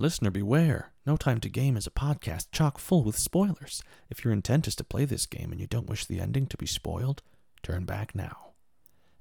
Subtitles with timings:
[0.00, 0.92] Listener beware.
[1.04, 3.82] No Time to Game is a podcast chock full with spoilers.
[4.08, 6.56] If your intent is to play this game and you don't wish the ending to
[6.56, 7.20] be spoiled,
[7.62, 8.52] turn back now.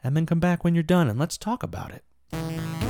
[0.02, 2.88] And then come back when you're done and let's talk about it.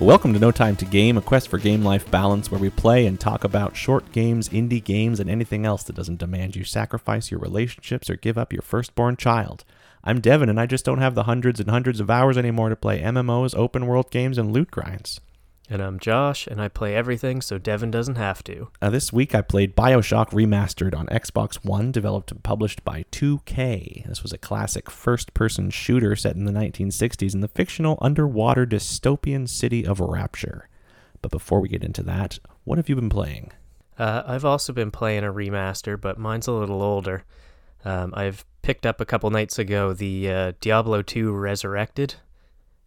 [0.00, 3.04] Welcome to No Time to Game, a quest for game life balance where we play
[3.04, 7.30] and talk about short games, indie games, and anything else that doesn't demand you sacrifice
[7.30, 9.62] your relationships or give up your firstborn child.
[10.02, 12.76] I'm Devin, and I just don't have the hundreds and hundreds of hours anymore to
[12.76, 15.20] play MMOs, open world games, and loot grinds.
[15.72, 18.72] And I'm Josh, and I play everything so Devin doesn't have to.
[18.82, 24.04] Uh, this week I played Bioshock Remastered on Xbox One, developed and published by 2K.
[24.08, 28.66] This was a classic first person shooter set in the 1960s in the fictional underwater
[28.66, 30.68] dystopian city of Rapture.
[31.22, 33.52] But before we get into that, what have you been playing?
[33.96, 37.22] Uh, I've also been playing a remaster, but mine's a little older.
[37.84, 42.16] Um, I've picked up a couple nights ago the uh, Diablo 2 Resurrected.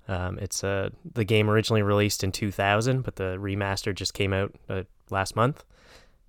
[0.07, 4.53] Um, it's uh, the game originally released in 2000, but the remaster just came out
[4.69, 5.63] uh, last month,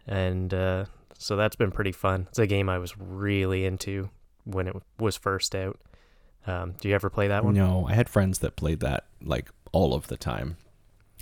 [0.07, 0.85] and uh,
[1.19, 2.27] so that's been pretty fun.
[2.29, 4.11] It's a game I was really into
[4.45, 5.81] when it was first out.
[6.47, 7.55] Um, do you ever play that one?
[7.55, 10.57] No, I had friends that played that like all of the time,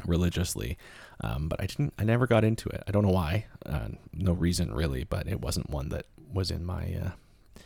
[0.05, 0.77] religiously,
[1.20, 1.94] um, but I didn't.
[1.98, 2.83] I never got into it.
[2.87, 3.47] I don't know why.
[3.64, 7.61] Uh, no reason really, but it wasn't one that was in my uh,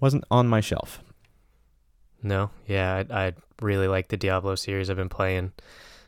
[0.00, 1.02] wasn't on my shelf.
[2.22, 4.90] No, yeah, I, I really like the Diablo series.
[4.90, 5.52] I've been playing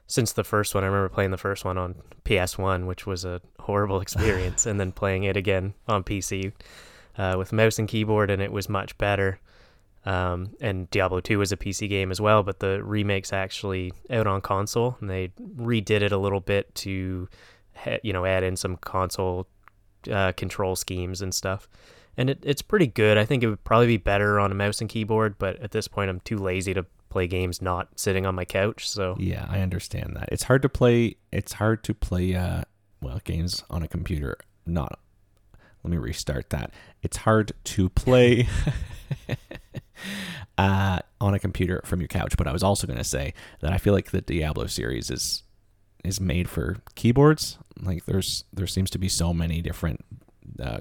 [0.07, 0.83] since the first one.
[0.83, 1.95] I remember playing the first one on
[2.25, 6.53] PS1, which was a horrible experience, and then playing it again on PC
[7.17, 9.41] uh, with mouse and keyboard, and it was much better.
[10.07, 14.27] Um, and Diablo 2 was a PC game as well, but the remake's actually out
[14.27, 17.29] on console, and they redid it a little bit to,
[18.03, 19.47] you know, add in some console
[20.11, 21.69] uh, control schemes and stuff
[22.21, 23.17] and it, it's pretty good.
[23.17, 25.89] I think it would probably be better on a mouse and keyboard, but at this
[25.89, 28.87] point, I'm too lazy to play games not sitting on my couch.
[28.87, 30.29] So yeah, I understand that.
[30.31, 31.17] It's hard to play.
[31.33, 32.35] It's hard to play.
[32.35, 32.65] Uh,
[33.01, 34.37] well, games on a computer.
[34.67, 34.99] Not.
[35.83, 36.73] Let me restart that.
[37.03, 38.47] It's hard to play.
[40.59, 43.73] uh, on a computer from your couch, but I was also going to say that
[43.73, 45.43] I feel like the Diablo series is
[46.05, 47.57] is made for keyboards.
[47.81, 50.05] Like there's there seems to be so many different
[50.63, 50.81] uh,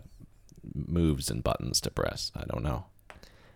[0.74, 2.32] moves and buttons to press.
[2.36, 2.86] I don't know.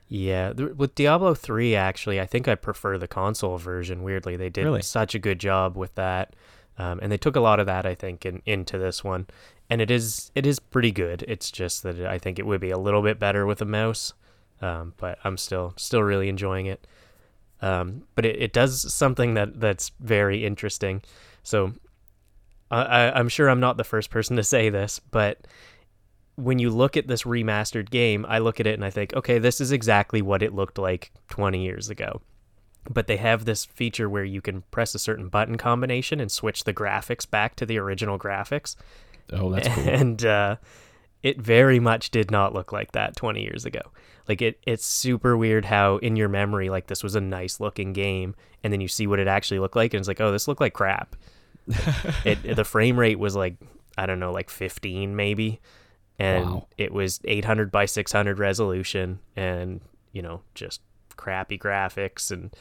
[0.08, 4.04] Yeah, with Diablo 3 actually, I think I prefer the console version.
[4.04, 4.82] Weirdly, they did really?
[4.82, 6.36] such a good job with that.
[6.78, 9.28] Um, and they took a lot of that I think in, into this one.
[9.70, 11.24] And it is it is pretty good.
[11.28, 14.14] It's just that I think it would be a little bit better with a mouse.
[14.62, 16.86] Um, but I'm still still really enjoying it.
[17.62, 21.02] Um, but it, it does something that that's very interesting.
[21.44, 21.74] So
[22.70, 25.46] I, I'm sure I'm not the first person to say this, but
[26.36, 29.38] when you look at this remastered game, I look at it and I think, okay,
[29.38, 32.22] this is exactly what it looked like 20 years ago.
[32.90, 36.64] But they have this feature where you can press a certain button combination and switch
[36.64, 38.76] the graphics back to the original graphics.
[39.32, 39.84] Oh, that's cool.
[39.88, 40.56] And uh,
[41.22, 43.82] it very much did not look like that 20 years ago.
[44.28, 47.94] Like it, it's super weird how in your memory, like this was a nice looking
[47.94, 50.48] game, and then you see what it actually looked like, and it's like, oh, this
[50.48, 51.16] looked like crap.
[52.26, 53.56] it, the frame rate was like
[53.98, 55.62] I don't know, like 15 maybe
[56.20, 56.68] and wow.
[56.78, 59.82] it was 800 by 600 resolution and
[60.12, 60.82] you know just
[61.16, 62.56] crappy graphics and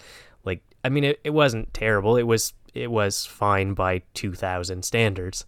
[0.45, 2.17] like i mean it, it wasn't terrible.
[2.17, 5.45] It was it was fine by 2000 standards.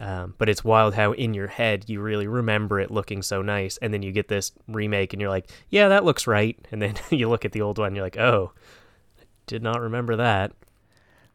[0.00, 3.76] Um, but it's wild how in your head you really remember it looking so nice.
[3.76, 6.58] And then you get this remake and you're like yeah that looks right.
[6.72, 8.52] And then you look at the old one and you're like oh
[9.20, 10.52] I did not remember that.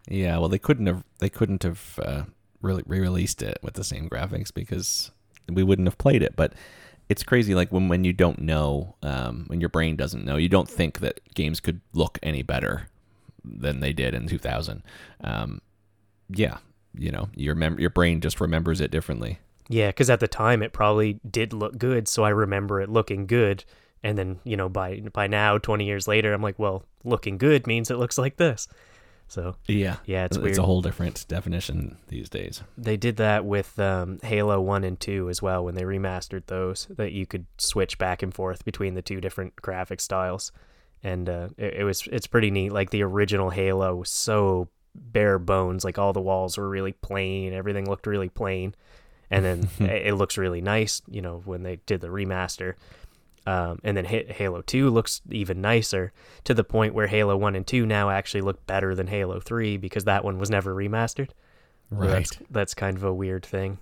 [0.07, 2.23] Yeah well they couldn't have they couldn't have uh,
[2.61, 5.11] really re-released it with the same graphics because
[5.51, 6.35] we wouldn't have played it.
[6.35, 6.53] But
[7.09, 10.49] it's crazy, like when when you don't know, um, when your brain doesn't know, you
[10.49, 12.87] don't think that games could look any better
[13.43, 14.83] than they did in 2000.
[15.21, 15.61] Um,
[16.29, 16.57] yeah,
[16.93, 19.39] you know, your mem- your brain just remembers it differently.
[19.67, 23.25] Yeah, because at the time it probably did look good, so I remember it looking
[23.25, 23.63] good.
[24.03, 27.67] And then you know, by by now, 20 years later, I'm like, well, looking good
[27.67, 28.67] means it looks like this.
[29.29, 30.57] So yeah, yeah, it's, it's weird.
[30.57, 32.63] a whole different definition these days.
[32.77, 36.87] They did that with um, Halo One and Two as well when they remastered those.
[36.89, 40.51] That you could switch back and forth between the two different graphic styles,
[41.03, 42.71] and uh, it, it was it's pretty neat.
[42.71, 45.85] Like the original Halo was so bare bones.
[45.85, 47.53] Like all the walls were really plain.
[47.53, 48.73] Everything looked really plain,
[49.29, 51.03] and then it looks really nice.
[51.07, 52.73] You know when they did the remaster.
[53.45, 56.11] Um, and then Halo 2 looks even nicer
[56.43, 59.77] to the point where Halo 1 and 2 now actually look better than Halo 3
[59.77, 61.29] because that one was never remastered.
[61.89, 62.11] Right.
[62.11, 63.79] That's, that's, kind of a weird thing.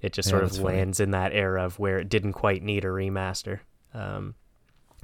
[0.00, 0.76] It just Yeah, sort of that's funny.
[0.78, 3.60] lands in that era of where it didn't quite need a remaster.
[3.94, 4.34] Um,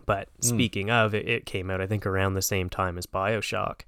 [0.06, 0.44] but Mm.
[0.44, 3.82] speaking of, it, it came out I think around the same time as Bioshock,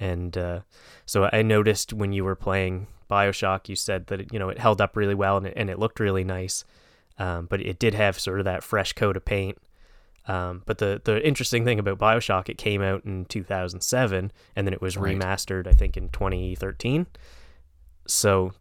[0.00, 0.60] and uh,
[1.06, 4.58] so I noticed when you were playing Bioshock, you said that it, you know it
[4.58, 6.64] held up really well and it, and it looked really nice,
[7.18, 9.58] um, but it did have sort of that fresh coat of paint.
[10.26, 14.72] Um, but the the interesting thing about Bioshock, it came out in 2007, and then
[14.72, 15.16] it was Right.
[15.16, 17.06] remastered, I think, in 2013.
[18.06, 18.52] So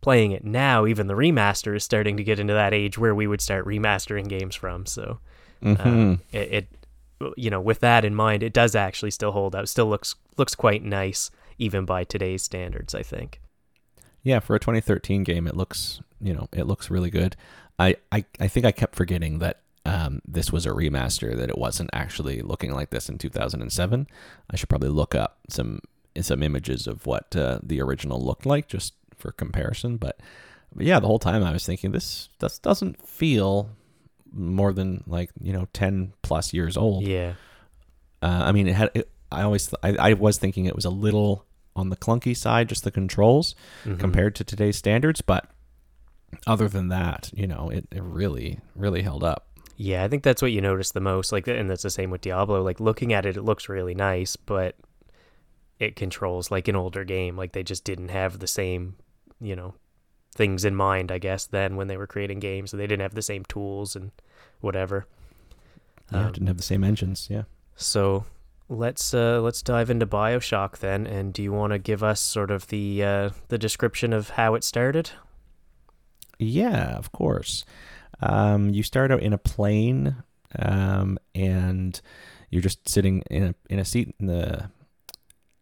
[0.00, 3.26] playing it now, even the remaster is starting to get into that age where we
[3.26, 4.86] would start remastering games from.
[4.86, 5.20] So
[5.62, 5.80] Mhm.
[5.84, 6.68] um, it, it,
[7.36, 9.68] you know, with that in mind, it does actually still hold up.
[9.68, 12.94] Still looks looks quite nice, even by today's standards.
[12.94, 13.40] I think.
[14.22, 17.36] Yeah, for a 2013 game, it looks you know it looks really good.
[17.80, 21.56] I I, I think I kept forgetting that um, this was a remaster, that it
[21.58, 24.06] wasn't actually looking like this in 2007.
[24.50, 25.80] I should probably look up some
[26.20, 29.96] some images of what uh, the original looked like just for comparison.
[29.96, 30.20] But,
[30.74, 33.70] but yeah, the whole time I was thinking this this doesn't feel
[34.32, 37.04] more than like you know 10 plus years old.
[37.04, 37.32] Yeah.
[38.22, 38.90] Uh, I mean, it had.
[38.94, 42.36] It, I always, th- I, I was thinking it was a little on the clunky
[42.36, 43.54] side, just the controls
[43.86, 43.98] Mhm.
[43.98, 45.20] compared to today's standards.
[45.22, 45.48] But
[46.46, 49.46] other than that, you know, it, it really, really held up.
[49.76, 51.32] Yeah, I think that's what you notice the most.
[51.32, 52.62] Like, and that's the same with Diablo.
[52.62, 54.76] Like, looking at it, it looks really nice, but
[55.78, 57.36] it controls like an older game.
[57.36, 58.96] Like, they just didn't have the same,
[59.40, 59.74] you know,
[60.34, 61.10] things in mind.
[61.10, 64.10] I guess then when they were creating games, they didn't have the same tools and
[64.60, 65.06] whatever.
[66.12, 67.28] Yeah, Um, didn't have the same engines.
[67.30, 67.44] Yeah.
[67.74, 68.26] So
[68.68, 71.06] let's uh, let's dive into Bioshock then.
[71.06, 74.54] And do you want to give us sort of the uh, the description of how
[74.54, 75.10] it started?
[76.40, 77.66] Yeah, of course.
[78.20, 80.16] Um, you start out in a plane,
[80.58, 82.00] um, and
[82.48, 84.70] you're just sitting in a in a seat in the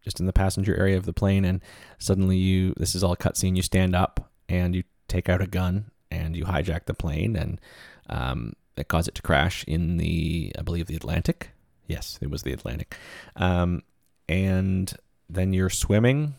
[0.04, 1.60] just in the passenger area of the plane, and
[1.98, 3.56] suddenly you this is all cutscene.
[3.56, 7.60] You stand up and you take out a gun and you hijack the plane, and
[8.08, 11.50] um, it caused it to crash in the I believe the Atlantic.
[11.88, 12.96] Yes, it was the Atlantic.
[13.34, 13.82] Um,
[14.28, 14.94] and
[15.28, 16.34] then you're swimming.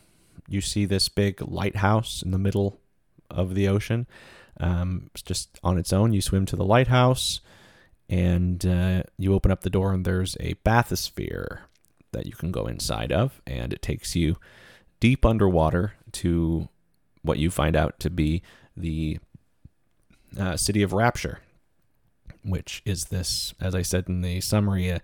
[0.47, 2.78] You see this big lighthouse in the middle
[3.29, 4.07] of the ocean.
[4.59, 6.13] Um, it's just on its own.
[6.13, 7.41] You swim to the lighthouse,
[8.09, 11.59] and uh, you open up the door, and there's a bathysphere
[12.11, 14.37] that you can go inside of, and it takes you
[14.99, 16.67] deep underwater to
[17.21, 18.41] what you find out to be
[18.75, 19.19] the
[20.37, 21.39] uh, city of Rapture,
[22.43, 25.01] which is this, as I said in the summary, a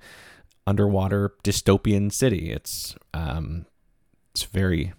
[0.68, 2.52] underwater dystopian city.
[2.52, 3.66] It's um,
[4.34, 4.94] it's very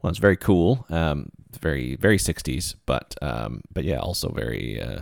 [0.00, 0.86] well, it's very cool.
[0.88, 5.00] Um, very very 60s, but um, but yeah, also very uh,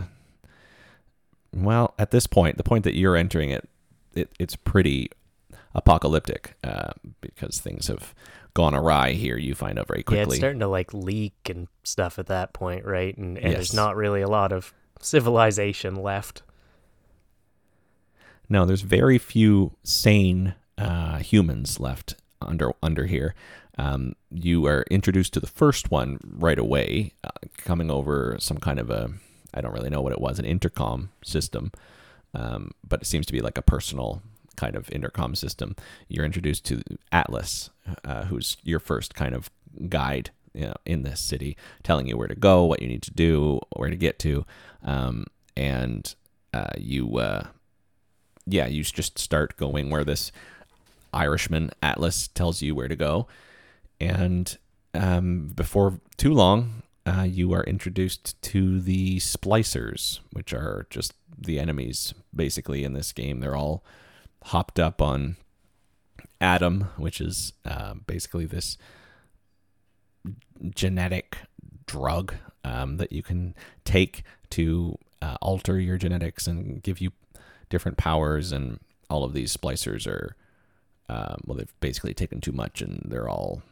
[1.52, 1.94] well.
[1.98, 3.68] At this point, the point that you're entering it,
[4.14, 5.10] it it's pretty
[5.74, 8.14] apocalyptic uh, because things have
[8.54, 9.36] gone awry here.
[9.36, 10.18] You find out very quickly.
[10.18, 13.16] Yeah, it's starting to like leak and stuff at that point, right?
[13.16, 16.42] And and there's not really a lot of civilization left.
[18.48, 23.34] No, there's very few sane uh, humans left under under here.
[23.78, 28.78] Um, you are introduced to the first one right away, uh, coming over some kind
[28.78, 29.10] of a
[29.54, 31.72] I don't really know what it was, an intercom system,
[32.34, 34.22] um, but it seems to be like a personal
[34.56, 35.76] kind of intercom system.
[36.08, 37.70] You're introduced to Atlas,
[38.04, 39.50] uh, who's your first kind of
[39.88, 43.10] guide you know, in this city, telling you where to go, what you need to
[43.10, 44.44] do, where to get to,
[44.82, 45.26] um,
[45.56, 46.14] and
[46.54, 47.18] uh, you.
[47.18, 47.46] Uh,
[48.44, 50.32] yeah, you just start going where this
[51.12, 53.28] Irishman Atlas tells you where to go,
[54.02, 54.58] and
[54.94, 61.58] um, before too long, uh, you are introduced to the splicers, which are just the
[61.58, 63.40] enemies basically in this game.
[63.40, 63.84] They're all
[64.44, 65.36] hopped up on
[66.40, 68.76] Adam, which is uh, basically this
[70.74, 71.38] genetic
[71.86, 73.54] drug um, that you can
[73.84, 77.12] take to uh, alter your genetics and give you
[77.68, 78.52] different powers.
[78.52, 80.36] And all of these splicers are,
[81.08, 83.62] um, well, they've basically taken too much and they're all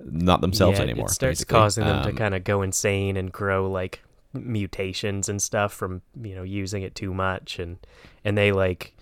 [0.00, 1.06] not themselves yeah, anymore.
[1.06, 1.58] It starts basically.
[1.58, 4.02] causing them to Um, kind of go insane and grow like
[4.34, 7.78] mutations and stuff from you know using it too much and
[8.24, 8.94] and they like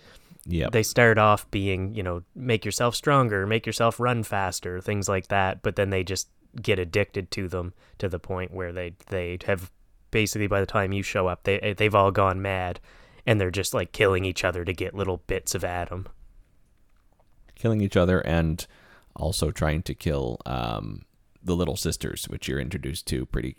[0.47, 0.71] Yep.
[0.71, 5.27] they start off being you know make yourself stronger make yourself run faster things like
[5.29, 6.29] that but then they just
[6.61, 9.71] get addicted to them to the point where they they have
[10.11, 12.79] basically by the time you show up they they've all gone mad
[13.25, 16.07] and they're just like killing each other to get little bits of Adam.
[17.55, 18.67] killing each other and
[19.15, 21.03] also trying to kill um,
[21.43, 23.55] the little sisters, which you're introduced to pretty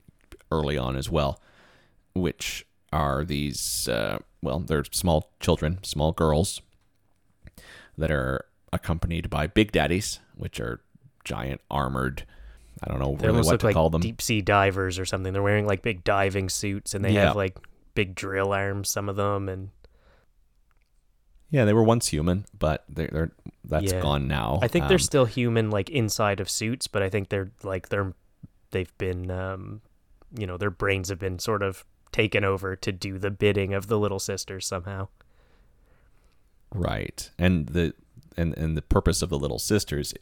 [0.50, 1.40] early on as well,
[2.14, 6.60] which are these, uh, well, they're small children, small girls
[7.98, 10.80] that are accompanied by big daddies, which are
[11.24, 12.24] giant armored
[12.82, 14.02] I don't know They really what look to like call them.
[14.02, 15.32] deep sea divers or something.
[15.32, 17.28] They're wearing like big diving suits and they Yeah.
[17.28, 17.56] have like
[17.94, 19.70] big drill arms, some of them, and
[21.50, 23.30] Yeah, they were once human, but they're, they're
[23.64, 24.00] that's Yeah.
[24.00, 24.58] gone now.
[24.62, 27.88] I think they're Um, still human, like inside of suits, but I think they're like
[27.88, 28.14] they're
[28.72, 29.80] they've been, um,
[30.36, 33.86] you know, their brains have been sort of taken over to do the bidding of
[33.88, 35.08] the little sisters somehow.
[36.74, 37.94] right, and the
[38.36, 40.12] and and the purpose of the little sisters,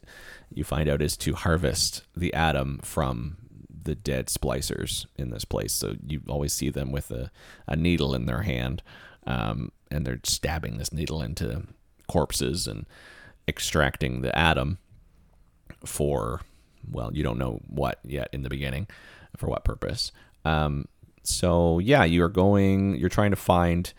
[0.53, 3.37] you find out, is to harvest the Adam from
[3.83, 5.71] the dead splicers in this place.
[5.73, 7.29] So you always see them with a,
[7.67, 8.81] a needle in their hand,
[9.27, 11.63] um, and they're stabbing this needle into
[12.07, 12.85] corpses and
[13.47, 14.77] extracting the Adam
[15.85, 16.41] for
[16.91, 18.87] well, you don't know what yet in the beginning,
[19.37, 20.11] for what purpose.
[20.43, 20.85] Um,
[21.23, 23.91] so yeah, you're going, you're trying to find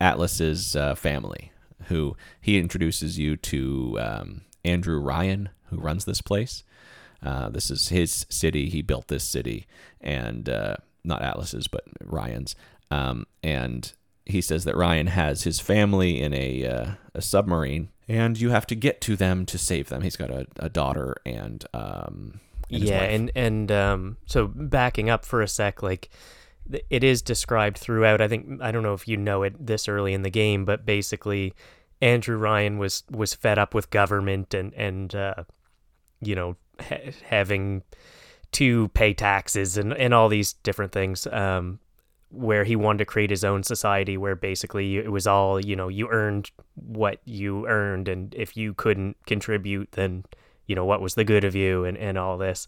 [0.00, 1.52] Atlas's uh, family,
[1.86, 6.64] who he introduces you to um, Andrew Ryan, who runs this place.
[7.22, 8.68] Uh, this is his city.
[8.68, 9.66] He built this city,
[10.00, 12.56] and uh, not Atlas's, but Ryan's.
[12.90, 13.92] Um, and
[14.24, 18.66] he says that Ryan has his family in a uh, a submarine, and you have
[18.68, 20.02] to get to them to save them.
[20.02, 25.24] He's got a, a daughter and um, and yeah, and and um, so backing up
[25.24, 26.08] for a sec, like
[26.88, 28.20] it is described throughout.
[28.20, 30.86] I think I don't know if you know it this early in the game, but
[30.86, 31.54] basically,
[32.00, 35.44] Andrew Ryan was was fed up with government and and uh,
[36.20, 37.82] you know ha- having
[38.52, 41.26] to pay taxes and and all these different things.
[41.26, 41.78] Um,
[42.32, 45.88] where he wanted to create his own society where basically it was all you know
[45.88, 50.24] you earned what you earned and if you couldn't contribute then
[50.66, 52.66] you know what was the good of you and, and all this.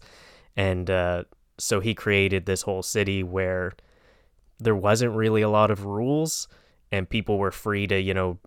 [0.55, 1.23] And uh,
[1.57, 3.73] so he created this whole city where
[4.59, 6.47] there wasn't really a lot of rules
[6.91, 8.37] and people were free to you know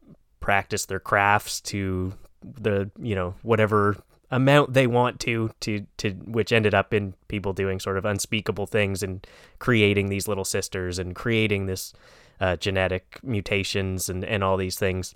[0.40, 3.96] practice their crafts to the you know whatever
[4.30, 8.66] amount they want to to to which ended up in people doing sort of unspeakable
[8.66, 9.26] things and
[9.58, 11.94] creating these little sisters and creating this
[12.40, 15.14] uh, genetic mutations and and all these things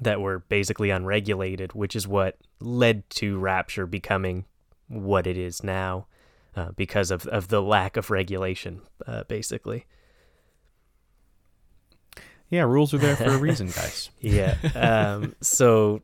[0.00, 4.44] that were basically unregulated, which is what led to Rapture becoming
[4.88, 6.06] what it is now
[6.54, 9.84] uh, because of, of the lack of regulation, uh, basically.
[12.48, 14.10] yeah, rules are there for a reason, guys.
[14.20, 14.56] Yeah.
[14.74, 16.02] Um, so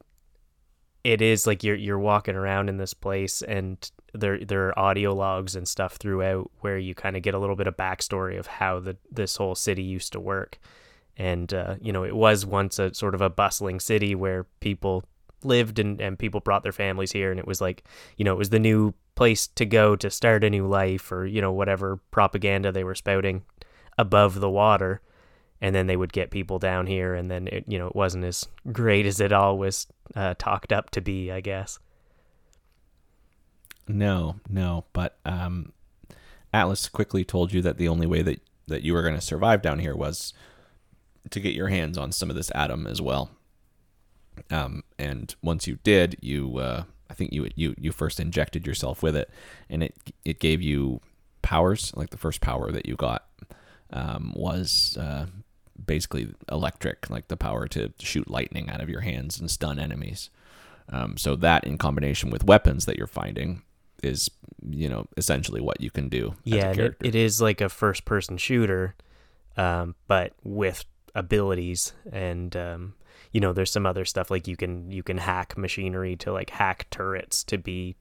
[1.04, 5.14] it is like you're you're walking around in this place, and there there are audio
[5.14, 8.46] logs and stuff throughout where you kind of get a little bit of backstory of
[8.46, 10.58] how the this whole city used to work.
[11.16, 15.04] And uh, you know, it was once a sort of a bustling city where people
[15.44, 17.84] lived and, and people brought their families here and it was like,
[18.16, 21.26] you know, it was the new place to go to start a new life or,
[21.26, 23.42] you know, whatever propaganda they were spouting
[23.98, 25.02] above the water
[25.62, 28.24] and then they would get people down here and then it you know it wasn't
[28.24, 31.78] as great as it all was uh, talked up to be i guess
[33.88, 35.72] No, no, but um,
[36.52, 39.60] Atlas quickly told you that the only way that, that you were going to survive
[39.60, 40.32] down here was
[41.30, 43.30] to get your hands on some of this Adam as well.
[44.50, 49.02] Um, and once you did, you uh, I think you you you first injected yourself
[49.02, 49.28] with it,
[49.68, 51.00] and it it gave you
[51.42, 51.92] powers.
[51.94, 53.26] Like the first power that you got
[53.92, 55.26] um, was uh,
[55.84, 60.30] basically electric, like the power to shoot lightning out of your hands and stun enemies.
[60.88, 63.62] Um, so that, in combination with weapons that you're finding,
[64.02, 64.30] is
[64.68, 66.34] you know essentially what you can do.
[66.44, 67.06] yeah as a it, character.
[67.06, 68.94] it is like a first person shooter
[69.56, 72.94] um, but with abilities and um,
[73.32, 76.50] you know there's some other stuff like you can you can hack machinery to like
[76.50, 77.96] hack turrets to be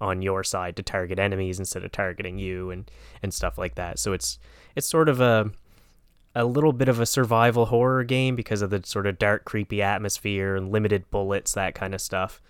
[0.00, 2.90] on your side to target enemies instead of targeting you and
[3.22, 4.38] and stuff like that so it's
[4.74, 5.50] it's sort of a
[6.34, 9.82] a little bit of a survival horror game because of the sort of dark creepy
[9.82, 12.40] atmosphere and limited bullets that kind of stuff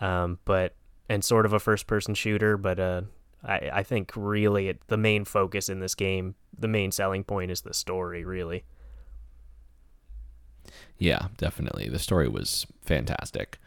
[0.00, 0.74] um, but
[1.08, 3.02] and sort of a first person shooter but uh
[3.44, 7.50] I, I think really it, the main focus in this game the main selling point
[7.50, 8.64] is the story really
[10.98, 11.88] Yeah, definitely.
[11.88, 13.58] The story was fantastic.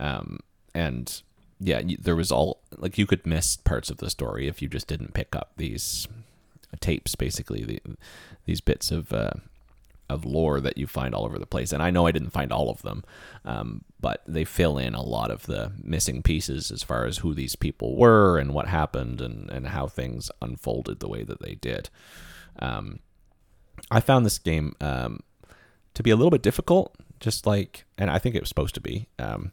[0.00, 0.40] Um,
[0.74, 1.22] and
[1.60, 4.86] yeah, there was all like you could miss parts of the story if you just
[4.86, 6.08] didn't pick up these
[6.76, 7.80] tapes, basically the,
[8.44, 9.32] these bits of uh,
[10.08, 11.72] of lore that you find all over the place.
[11.72, 13.04] And I know I didn't find all of them,
[13.44, 17.34] um, but they fill in a lot of the missing pieces as far as who
[17.34, 21.54] these people were and what happened and and how things unfolded the way that they
[21.54, 21.90] did.
[22.58, 23.00] Um,
[23.90, 25.20] I found this game um,
[25.94, 28.80] to be a little bit difficult, just like, and I think it was supposed to
[28.80, 29.08] be.
[29.18, 29.52] Um,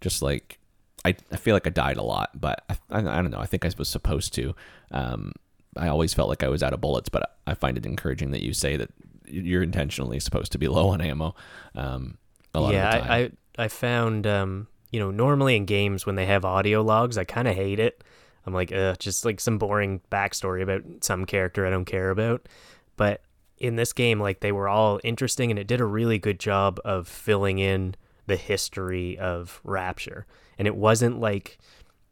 [0.00, 0.58] just like,
[1.04, 3.38] I, I feel like I died a lot, but I, I, I don't know.
[3.38, 4.54] I think I was supposed to.
[4.90, 5.32] Um,
[5.76, 8.42] I always felt like I was out of bullets, but I find it encouraging that
[8.42, 8.90] you say that
[9.26, 11.34] you're intentionally supposed to be low on ammo.
[11.74, 12.18] Um,
[12.54, 13.10] a lot yeah of the time.
[13.12, 17.16] I, I i found um you know normally in games when they have audio logs
[17.16, 18.02] i kind of hate it
[18.46, 22.48] I'm like, uh, just like some boring backstory about some character I don't care about.
[22.96, 23.22] But
[23.58, 26.80] in this game, like they were all interesting, and it did a really good job
[26.84, 27.94] of filling in
[28.26, 30.26] the history of Rapture.
[30.58, 31.58] And it wasn't like,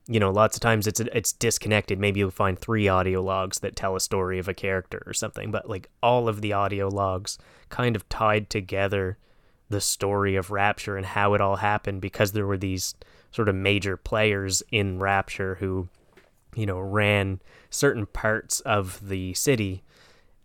[0.09, 1.99] you know, lots of times it's it's disconnected.
[1.99, 5.51] Maybe you'll find three audio logs that tell a story of a character or something,
[5.51, 7.37] but like all of the audio logs
[7.69, 9.19] kind of tied together
[9.69, 12.95] the story of Rapture and how it all happened because there were these
[13.31, 15.89] sort of major players in Rapture who,
[16.55, 19.83] you know, ran certain parts of the city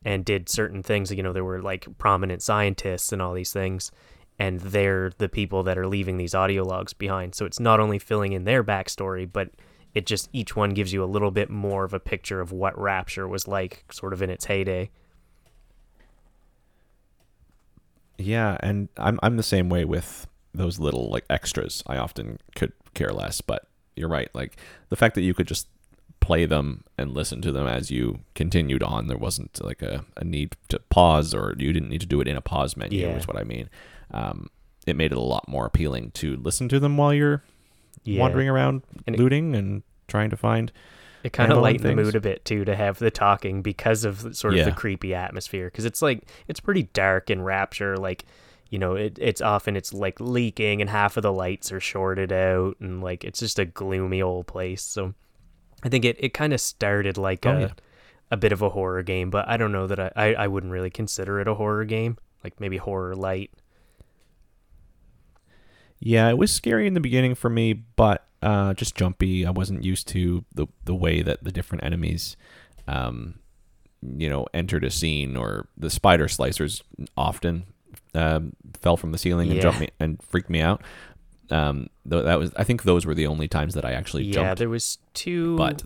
[0.03, 1.09] and did certain things.
[1.09, 3.91] You know, there were like prominent scientists and all these things,
[4.39, 7.35] and they're the people that are leaving these audio logs behind.
[7.35, 9.51] So it's not only filling in their backstory, but
[9.93, 12.77] it just each one gives you a little bit more of a picture of what
[12.77, 14.89] Rapture was like, sort of in its heyday.
[18.17, 21.83] Yeah, and I'm I'm the same way with those little like extras.
[21.87, 24.29] I often could care less, but you're right.
[24.33, 24.57] Like
[24.89, 25.67] the fact that you could just
[26.19, 29.07] play them and listen to them as you continued on.
[29.07, 32.27] There wasn't like a, a need to pause, or you didn't need to do it
[32.27, 33.01] in a pause menu.
[33.01, 33.17] Yeah.
[33.17, 33.69] Is what I mean.
[34.13, 34.49] Um,
[34.85, 37.43] it made it a lot more appealing to listen to them while you're
[38.03, 38.19] Yeah.
[38.21, 40.71] wandering around, And it- looting and trying to find.
[41.23, 44.35] It kind of lightened the mood a bit too to have the talking because of
[44.35, 45.67] sort of the creepy atmosphere.
[45.67, 47.95] Because it's like it's pretty dark in Rapture.
[47.95, 48.25] Like,
[48.69, 52.33] you know, it, it's often it's like leaking and half of the lights are shorted
[52.33, 54.81] out and like it's just a gloomy old place.
[54.81, 55.13] So
[55.81, 57.69] I think it, it kind of started like Oh, a yeah.
[58.31, 60.73] a bit of a horror game, but I don't know that I, I I wouldn't
[60.73, 62.17] really consider it a horror game.
[62.43, 63.49] Like maybe horror light.
[66.05, 69.45] Yeah, it was scary in the beginning for me, but uh, just jumpy.
[69.45, 72.35] I wasn't used to the the way that the different enemies,
[72.87, 73.35] um,
[74.01, 75.37] you know, entered a scene.
[75.37, 76.81] Or the spider splicers
[77.15, 77.63] often
[78.13, 79.61] um, fell from the ceiling and Yeah.
[79.63, 80.81] jumped me and freaked me out.
[81.49, 84.33] Um, th- that was I think those were the only times that I actually Yeah,
[84.33, 84.59] jumped.
[84.59, 85.83] there was two But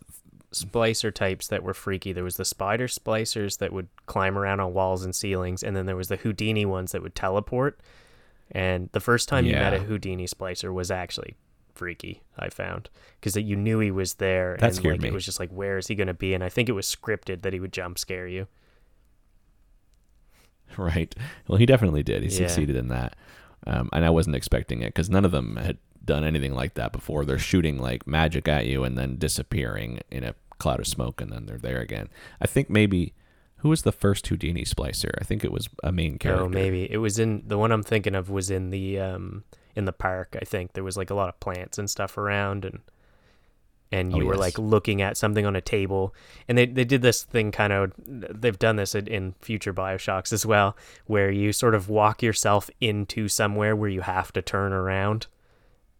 [0.52, 2.12] splicer types that were freaky.
[2.14, 5.86] There was the spider splicers that would climb around on walls and ceilings, and then
[5.86, 7.80] there was the Houdini ones that would teleport.
[8.52, 11.36] And the first time you met a Houdini splicer was actually
[11.76, 12.22] freaky.
[12.40, 15.10] I found because you knew he was there, That and scared like me.
[15.10, 16.34] it was just like, where is he going to be?
[16.34, 18.48] And I think it was scripted that he would jump scare you.
[20.78, 21.14] right,
[21.48, 22.24] well, he definitely did.
[22.24, 22.48] He Yeah.
[22.48, 23.16] succeeded in that,
[23.66, 26.92] um, and I wasn't expecting it because none of them had done anything like that
[26.92, 27.26] before.
[27.26, 31.32] They're shooting like magic at you and then disappearing in a cloud of smoke, and
[31.32, 32.10] then they're there again.
[32.42, 33.14] I think maybe
[33.58, 35.12] who was the first Houdini splicer?
[35.20, 36.46] I think it was a main character.
[36.46, 39.43] Oh, maybe it was in the one I'm thinking of was in the um
[39.76, 40.36] in the park.
[40.41, 42.80] I think there was like a lot of plants and stuff around, and
[43.91, 44.41] and Oh, you were yes.
[44.41, 46.13] like looking at something on a table,
[46.48, 47.93] and they they did this thing kind of.
[48.06, 52.70] They've done this in, in future Bioshocks as well, where you sort of walk yourself
[52.82, 55.28] into somewhere where you have to turn around,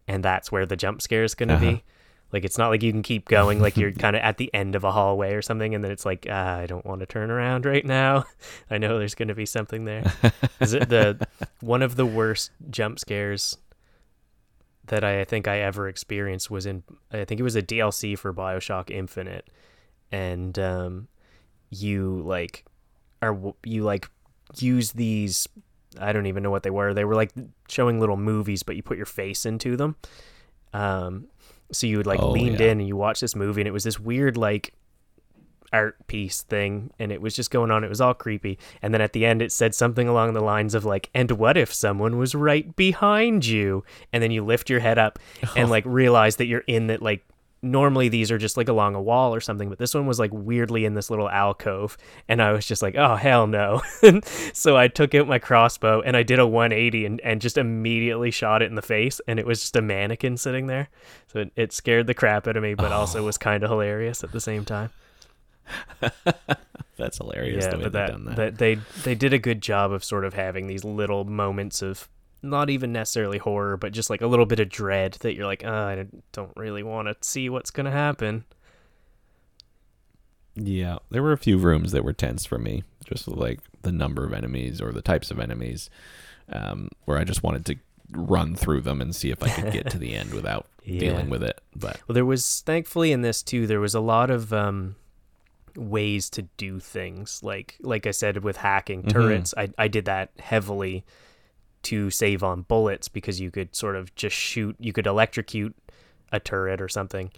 [0.06, 1.70] and that's where the jump scare is going to Uh-huh.
[1.72, 1.84] be.
[2.32, 4.74] Like it's not like you can keep going, like you're kind of at the end
[4.74, 7.30] of a hallway or something, and then it's like ah, I don't want to turn
[7.30, 8.24] around right now.
[8.70, 10.04] I know there's going to be something there.
[10.60, 11.26] Is it the
[11.60, 13.56] one of the worst jump scares
[14.86, 18.18] that I, I think I ever experienced was in I think it was a DLC
[18.18, 19.48] for BioShock Infinite,
[20.12, 21.08] and um,
[21.70, 22.64] you like
[23.22, 24.08] are you like
[24.58, 25.48] use these
[25.98, 26.92] I don't even know what they were.
[26.94, 27.32] They were like
[27.68, 29.96] showing little movies, but you put your face into them.
[30.72, 31.28] Um,
[31.72, 32.72] so you would like Oh, leaned yeah.
[32.72, 34.74] in and you watched this movie, and it was this weird like
[35.70, 37.84] art piece thing and it was just going on.
[37.84, 38.58] It was all creepy.
[38.80, 41.58] And then at the end it said something along the lines of like and what
[41.58, 43.84] if someone was right behind you?
[44.10, 45.18] And then you lift your head up
[45.54, 47.22] and like realize that you're in that like
[47.62, 50.30] normally these are just like along a wall or something but this one was like
[50.32, 51.96] weirdly in this little alcove
[52.28, 53.82] and i was just like oh hell no.
[54.52, 58.30] So i took out my crossbow and i did a 180 and, and just immediately
[58.30, 60.88] shot it in the face and it was just a mannequin sitting there.
[61.28, 63.40] So it, it scared the crap out of me but also was oh.
[63.40, 64.90] kind of hilarious at the same time.
[66.96, 68.36] That's hilarious yeah, the way but that, done that.
[68.36, 72.08] that they they did a good job of sort of having these little moments of
[72.42, 75.64] not even necessarily horror, but just like a little bit of dread that you're like,
[75.64, 78.44] oh, I don't really want to see what's gonna happen.
[80.54, 84.24] Yeah, there were a few rooms that were tense for me, just like the number
[84.24, 85.88] of enemies or the types of enemies,
[86.52, 87.76] um, where I just wanted to
[88.10, 91.00] run through them and see if I could get to the end without Yeah.
[91.00, 91.60] dealing with it.
[91.76, 93.66] But Well, there was thankfully in this too.
[93.66, 94.96] There was a lot of um,
[95.76, 97.40] ways to do things.
[97.42, 99.10] Like like I said with hacking Mhm.
[99.10, 101.04] turrets, I I did that heavily
[101.84, 104.76] to save on bullets because you could sort of just shoot.
[104.78, 105.74] You could electrocute
[106.32, 107.30] a turret or something,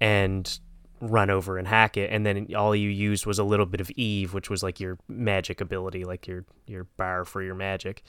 [0.00, 0.58] and
[1.00, 2.10] run over and hack it.
[2.12, 4.98] And then all you used was a little bit of eve which was like your
[5.08, 8.02] magic ability like your your bar for your magic.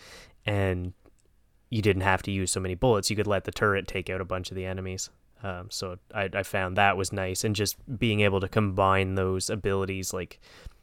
[0.45, 0.93] And
[1.71, 3.09] you didn't have to use so many bullets.
[3.09, 5.09] You could let the turret take out a bunch of the enemies.
[5.41, 9.49] Um, so I, I found that was nice, and just being able to combine those
[9.49, 10.39] abilities, like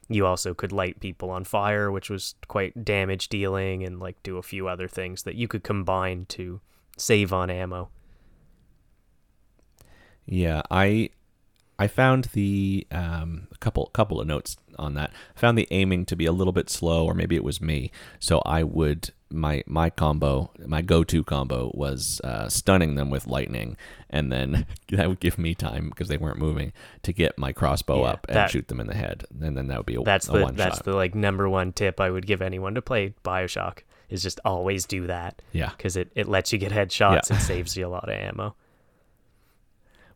[0.09, 4.39] you also could light people on fire, which was quite damage dealing, and like do
[4.39, 6.61] a few other things that you could combine to
[6.97, 7.91] save on ammo.
[10.27, 11.11] Yeah, I
[11.79, 15.11] I found the um, a couple couple of notes on that.
[15.37, 17.91] I found the aiming to be a little bit slow, or maybe it was me.
[18.19, 23.77] So I would my my combo, my go-to combo was uh, stunning them with lightning,
[24.11, 28.01] and then that would give me time because they weren't moving to get my crossbow
[28.03, 30.03] Yeah, up and that- shoot them in the head, and then that would be a,
[30.03, 30.85] That's a the one that's shot.
[30.85, 34.87] the like number one tip I would give anyone to play Bioshock is just always
[34.87, 35.69] do that yeah.
[35.77, 37.35] because it, it lets you get headshots Yeah.
[37.37, 38.55] and saves you a lot of ammo.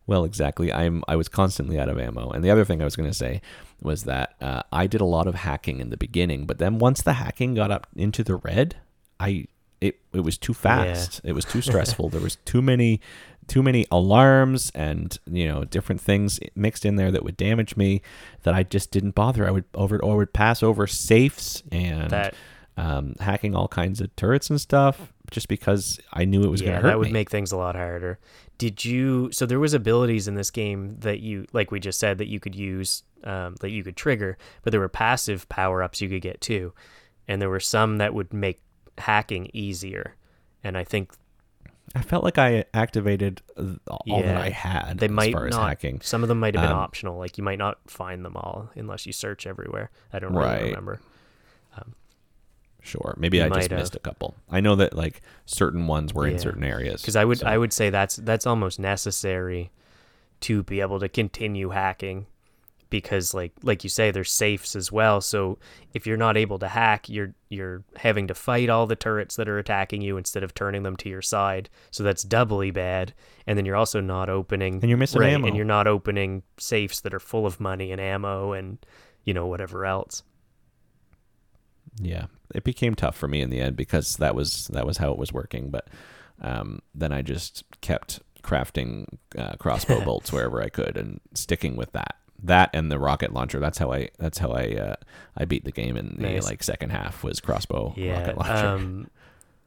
[0.05, 0.71] Well, exactly.
[0.71, 3.17] I'm I was constantly out of ammo, and the other thing I was going to
[3.17, 3.41] say
[3.81, 7.01] was that uh, I did a lot of hacking in the beginning, but then once
[7.01, 8.75] the hacking got up into the red,
[9.19, 9.47] I
[9.79, 11.21] it it was too fast.
[11.23, 12.09] It was too stressful.
[12.09, 12.99] there was too many
[13.47, 18.01] too many alarms and you know different things mixed in there that would damage me
[18.43, 19.47] that I just didn't bother.
[19.47, 22.35] I would over or would pass over safes and That
[22.75, 26.71] um, hacking all kinds of turrets and stuff just because I knew it was going
[26.73, 27.13] yeah, to hurt that would me.
[27.13, 28.19] make things a lot harder.
[28.63, 29.29] Did you?
[29.33, 32.39] So there was abilities in this game that you, like we just said, that you
[32.39, 36.21] could use, um, that you could trigger, but there were passive power ups you could
[36.21, 36.71] get too,
[37.27, 38.61] and there were some that would make
[38.97, 40.15] hacking easier.
[40.63, 41.11] And I think
[41.93, 43.41] I felt like I activated
[43.89, 45.67] all that I had they as might far as not.
[45.67, 45.99] hacking.
[46.01, 47.17] Some of them might have been Um, optional.
[47.17, 49.91] Like you might not find them all unless you search everywhere.
[50.13, 50.63] I don't really Right.
[50.63, 51.01] remember.
[52.83, 53.79] Sure, maybe I just have.
[53.79, 54.35] missed a couple.
[54.51, 57.01] I know that like certain ones were in certain areas.
[57.01, 59.71] because I would so- I would say that's that's almost necessary
[60.41, 62.25] to be able to continue hacking
[62.89, 65.57] because like like you say there's safes as well so
[65.95, 69.49] if you're not able to hack you're you're having to fight all the turrets that
[69.49, 73.11] are attacking you instead of turning them to your side so that's doubly bad
[73.47, 75.47] and then you're also not opening And you're missing right, ammo.
[75.47, 78.77] and you're not opening safes that are full of money and ammo and
[79.23, 80.21] you know whatever else
[81.99, 85.11] yeah, it became tough for me in the end because that was that was how
[85.11, 85.69] it was working.
[85.69, 85.87] But
[86.41, 89.05] um, then I just kept crafting
[89.37, 92.15] uh, crossbow bolts wherever I could and sticking with that.
[92.41, 93.59] That and the rocket launcher.
[93.59, 94.09] That's how I.
[94.19, 94.63] That's how I.
[94.75, 94.95] Uh,
[95.37, 96.45] I beat the game in the Nice.
[96.45, 98.67] like second half was crossbow yeah rocket launcher.
[98.67, 99.09] um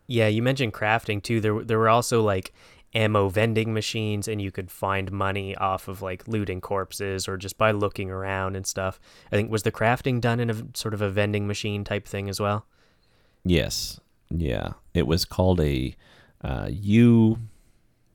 [0.06, 2.52] yeah you mentioned crafting too there there were also like
[2.96, 7.58] ammo vending machines and you could find money off of like looting corpses or just
[7.58, 8.98] by looking around and stuff
[9.30, 12.28] i think was the crafting done in a sort of a vending machine type thing
[12.28, 12.66] as well
[13.46, 14.00] Yes.
[14.28, 14.72] Yeah.
[14.92, 15.94] It was called a
[16.42, 17.38] uh, U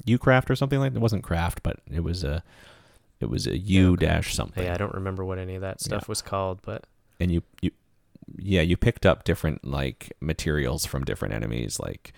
[0.05, 0.97] U craft or something like that.
[0.99, 2.43] It wasn't craft, but it was a
[3.21, 4.63] it was a U dash something.
[4.63, 6.85] yeah i don't remember what any of that stuff was called but
[7.19, 7.71] And you you
[8.37, 12.13] yeah, you picked up different like materials from different enemies like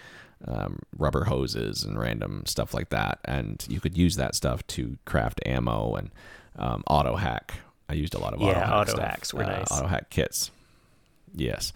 [0.48, 4.98] um, rubber hoses and random stuff like that and you could use that stuff to
[5.06, 6.12] craft ammo and
[6.58, 7.56] um, auto hack.
[7.90, 9.72] I used a lot of Yeah, auto hack auto stuff, hacks were uh, nice.
[9.72, 10.52] Auto hack kits.
[11.34, 11.74] Yes.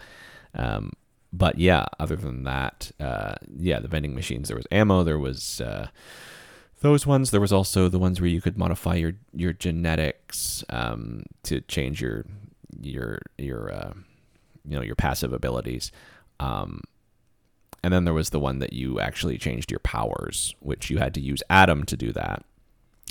[0.53, 0.93] Um,
[1.33, 4.47] but yeah, other than that, uh, yeah, the vending machines.
[4.47, 5.03] There was ammo.
[5.03, 5.87] There was uh,
[6.81, 7.31] those ones.
[7.31, 12.01] There was also the ones where you could modify your your genetics um, to change
[12.01, 12.25] your
[12.81, 13.93] your your uh,
[14.65, 15.91] you know your passive abilities.
[16.39, 16.81] Um,
[17.87, 21.13] and then there was the one that you actually changed your powers, which you had
[21.13, 22.43] to use Adam to do that,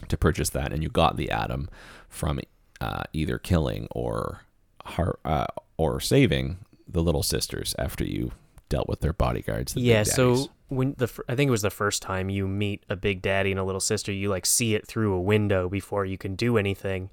[0.08, 1.70] to purchase that, and you got the Adam
[2.10, 2.40] from
[2.82, 4.42] uh, either killing or
[4.84, 5.46] har- uh,
[5.78, 8.32] or saving the little sisters after you
[8.68, 9.72] dealt with their bodyguards.
[9.72, 12.96] The yeah so when the i think it was the first time you meet a
[12.96, 16.18] big daddy and a little sister you like see it through a window before you
[16.18, 17.08] can do anything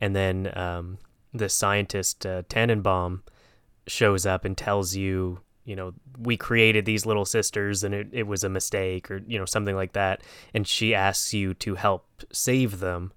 [0.00, 0.98] and then um,
[1.32, 3.20] the scientist uh, Tenenbaum
[3.86, 8.26] shows up and tells you you know we created these little sisters and it, it
[8.26, 10.22] was a mistake or you know something like that
[10.54, 13.12] and she asks you to help save them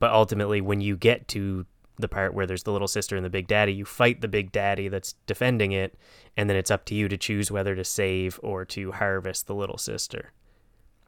[0.00, 1.64] but ultimately when you get to
[1.96, 4.50] the part where there's the little sister and the big daddy you fight the big
[4.50, 5.96] daddy that's defending it
[6.36, 9.54] and then it's up to you to choose whether to save or to harvest the
[9.54, 10.32] little sister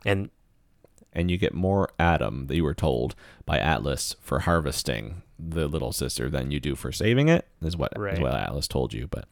[0.04, 0.30] and
[1.12, 3.14] and you get more Adam that you were told
[3.46, 7.46] by Atlas for harvesting the little sister than you do for saving it.
[7.62, 8.20] Is what is Right.
[8.20, 9.06] what Atlas told you.
[9.06, 9.26] But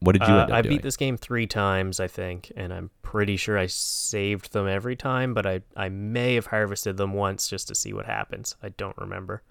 [0.00, 0.76] what did you uh, i doing?
[0.76, 4.94] beat this game three times i think and i'm pretty sure i saved them every
[4.96, 8.68] time but i, I may have harvested them once just to see what happens i
[8.70, 9.42] don't remember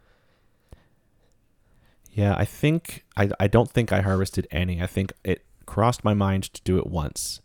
[2.14, 4.82] Yeah, I think I I don't think I harvested any.
[4.82, 7.42] I think it crossed my mind to do it once.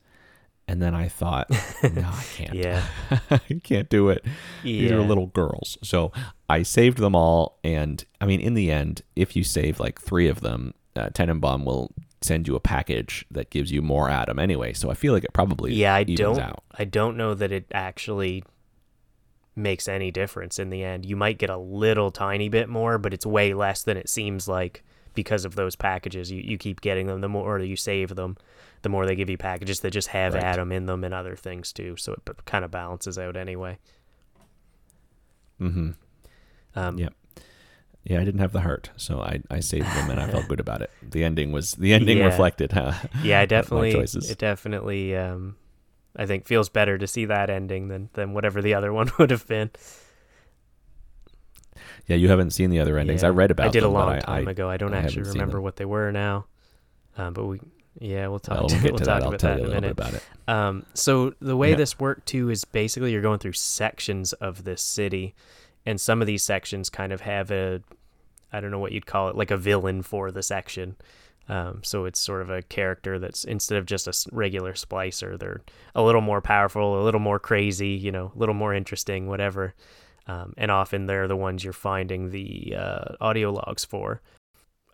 [0.68, 1.50] And then I thought,
[1.82, 2.54] no, I can't.
[2.54, 2.84] Yeah.
[3.30, 4.24] I can't do it.
[4.62, 4.82] Yeah.
[4.82, 5.76] These are little girls.
[5.82, 6.12] So
[6.48, 7.58] I saved them all.
[7.64, 11.64] And I mean, in the end, if you save like three of them, uh, Tenenbaum
[11.64, 14.72] will send you a package that gives you more Adam anyway.
[14.72, 16.62] So I feel like it probably yeah i don't out.
[16.76, 18.44] i don't know that it actually
[19.56, 21.04] makes any difference in the end.
[21.04, 24.48] You might get a little tiny bit more, but it's way less than it seems
[24.48, 24.82] like
[25.14, 26.30] because of those packages.
[26.30, 28.36] You you keep getting them the more you save them,
[28.82, 30.42] the more they give you packages that just have Right.
[30.42, 31.96] Adam in them and other things too.
[31.96, 33.78] So it kind of balances out anyway.
[35.60, 35.90] Mm-hmm.
[36.74, 37.12] Um, Yep.
[38.04, 40.58] Yeah, I didn't have the heart, so I, I saved them and I felt good
[40.60, 40.90] about it.
[41.02, 42.24] The ending was the ending Yeah.
[42.26, 42.94] reflected huh?
[43.22, 45.56] yeah, I definitely, it definitely, um,
[46.16, 49.30] I think feels better to see that ending than than whatever the other one would
[49.30, 49.70] have been.
[52.06, 53.22] Yeah, you haven't seen the other endings.
[53.22, 54.68] I read about I did them, a long time I- ago.
[54.68, 56.46] I don't I actually remember what they were now.
[57.16, 57.60] Um, but we,
[57.98, 58.58] yeah, we'll talk.
[58.58, 59.28] Well, we'll get we'll to talk that.
[59.28, 59.90] About that in a minute.
[59.92, 60.22] about it.
[60.48, 61.76] Um, so the way Yeah.
[61.76, 65.34] this worked too is basically you're going through sections of this city,
[65.90, 67.82] and some of these sections kind of have a,
[68.52, 70.96] I don't know what you'd call it, like a villain for the section.
[71.48, 75.62] Um, so it's sort of a character that's instead of just a regular splicer, they're
[75.96, 79.74] a little more powerful, a little more crazy, you know, a little more interesting, whatever.
[80.28, 84.22] Um, and often they're the ones you're finding the uh, audio logs for.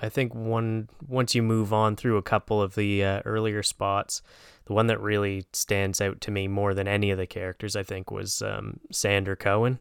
[0.00, 4.22] I think one once you move on through a couple of the uh, earlier spots,
[4.64, 7.82] the one that really stands out to me more than any of the characters, I
[7.82, 9.78] think, was um, Sander Cohen,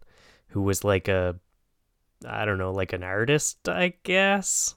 [0.55, 1.35] who was like a,
[2.25, 4.75] I don't know, like an artist, I guess.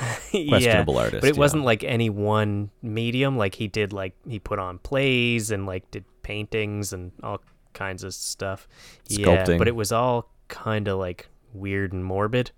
[0.32, 1.22] yeah, Questionable artist.
[1.22, 1.40] but it yeah.
[1.40, 3.36] wasn't like any one medium.
[3.36, 8.04] Like he did, like he put on plays and like did paintings and all kinds
[8.04, 8.68] of stuff.
[9.08, 9.58] Yeah, Sculpting.
[9.58, 12.52] but it was all kind of like weird and morbid.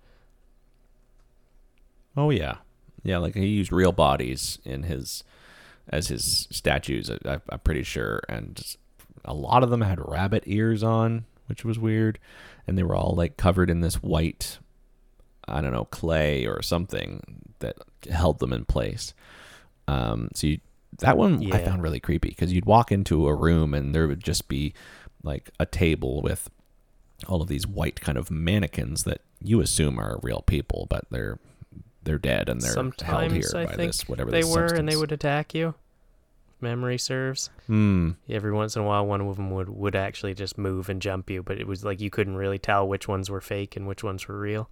[2.15, 2.57] Oh yeah,
[3.01, 3.17] yeah.
[3.17, 5.23] Like he used real bodies in his
[5.87, 7.09] as his statues.
[7.25, 8.61] I, I'm pretty sure, and
[9.25, 12.19] a lot of them had rabbit ears on, which was weird,
[12.65, 14.59] and they were all like covered in this white,
[15.47, 17.75] I don't know, clay or something that
[18.09, 19.13] held them in place.
[19.87, 20.59] Um, so you,
[20.99, 24.23] that one I found really creepy because you'd walk into a room and there would
[24.23, 24.73] just be
[25.23, 26.49] like a table with
[27.27, 31.39] all of these white kind of mannequins that you assume are real people, but they're
[32.03, 34.95] they're dead and they're held here I by think this whatever they were, and they
[34.95, 35.75] would attack you.
[36.61, 37.49] Memory serves.
[37.67, 38.11] Hmm.
[38.27, 41.29] Every once in a while, one of them would would actually just move and jump
[41.29, 44.03] you, but it was like you couldn't really tell which ones were fake and which
[44.03, 44.69] ones were real.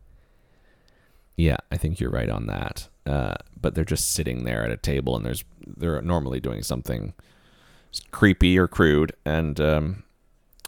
[1.38, 2.90] Yeah, I think you're right on that.
[3.06, 7.14] Uh, but they're just sitting there at a table, and there's they're normally doing something
[8.12, 10.04] creepy or crude, and um,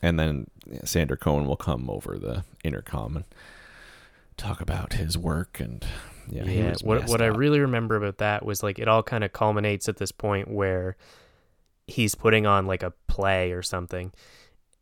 [0.01, 0.47] and then
[0.85, 3.25] Sander Cohen will come over the intercom and
[4.37, 5.85] talk about his work and
[6.31, 9.33] yeah, was what what I really remember about that was like it all kind of
[9.33, 10.95] culminates at this point where
[11.87, 14.11] he's putting on like a play or something,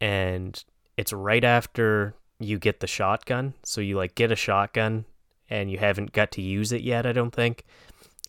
[0.02, 0.64] and
[0.98, 3.54] it's right after you get the shotgun.
[3.64, 5.06] So you like get a shotgun
[5.50, 7.66] and you haven't got to use it yet, I don't think.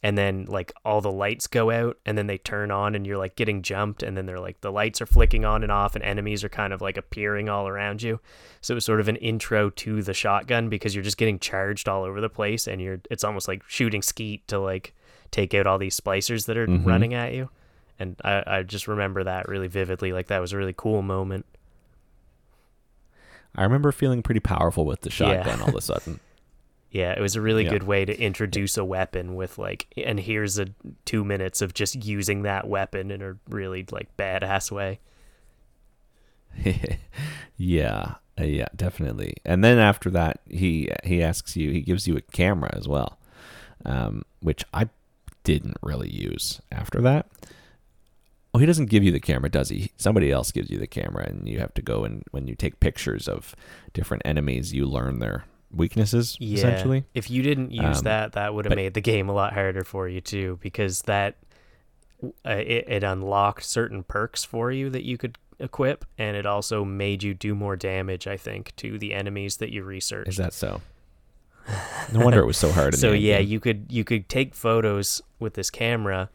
[0.02, 3.18] And then like all the lights go out and then they turn on and you're
[3.18, 6.04] like getting jumped and then they're like the lights are flicking on and off and
[6.04, 8.20] enemies are kind of like appearing all around you.
[8.60, 11.88] So it was sort of an intro to the shotgun because you're just getting charged
[11.88, 14.94] all over the place and you're it's almost like shooting skeet to like
[15.32, 16.86] take out all these splicers that are Mhm.
[16.86, 17.50] running at you.
[17.98, 20.12] And I, I just remember that really vividly.
[20.12, 21.44] Like that was a really cool moment.
[23.56, 25.42] I remember feeling pretty powerful with the Yeah.
[25.42, 26.20] shotgun all of a sudden.
[26.90, 27.70] Yeah, it was a really Yeah.
[27.70, 30.68] good way to introduce a weapon with like, and here's a
[31.04, 35.00] two minutes of just using that weapon in a really like badass way.
[37.56, 39.34] yeah, uh, yeah, definitely.
[39.44, 43.18] And then after that, he he asks you, he gives you a camera as well,
[43.84, 44.88] um, which I
[45.44, 47.26] didn't really use after that.
[48.54, 49.90] Oh, he doesn't give you the camera, does he?
[49.98, 52.80] Somebody else gives you the camera, and you have to go and when you take
[52.80, 53.54] pictures of
[53.92, 56.36] different enemies, you learn their weaknesses.
[56.40, 56.58] Yeah.
[56.58, 59.52] Essentially, If you didn't use Um, that, that would have made the game a lot
[59.52, 61.36] harder for you too, because that
[62.22, 66.84] uh, it, it unlocked certain perks for you that you could equip, and it also
[66.84, 68.26] made you do more damage.
[68.26, 70.28] I think to the enemies that you researched.
[70.28, 70.80] is that so?
[72.12, 72.94] No wonder it was so hard.
[72.98, 73.48] So yeah endgame.
[73.48, 76.30] you could you could take photos with this camera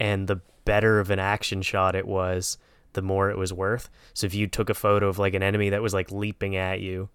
[0.00, 2.58] and the better of an action shot it was
[2.94, 5.70] the more it was worth so if you took a photo of like an enemy
[5.70, 7.08] that was like leaping at you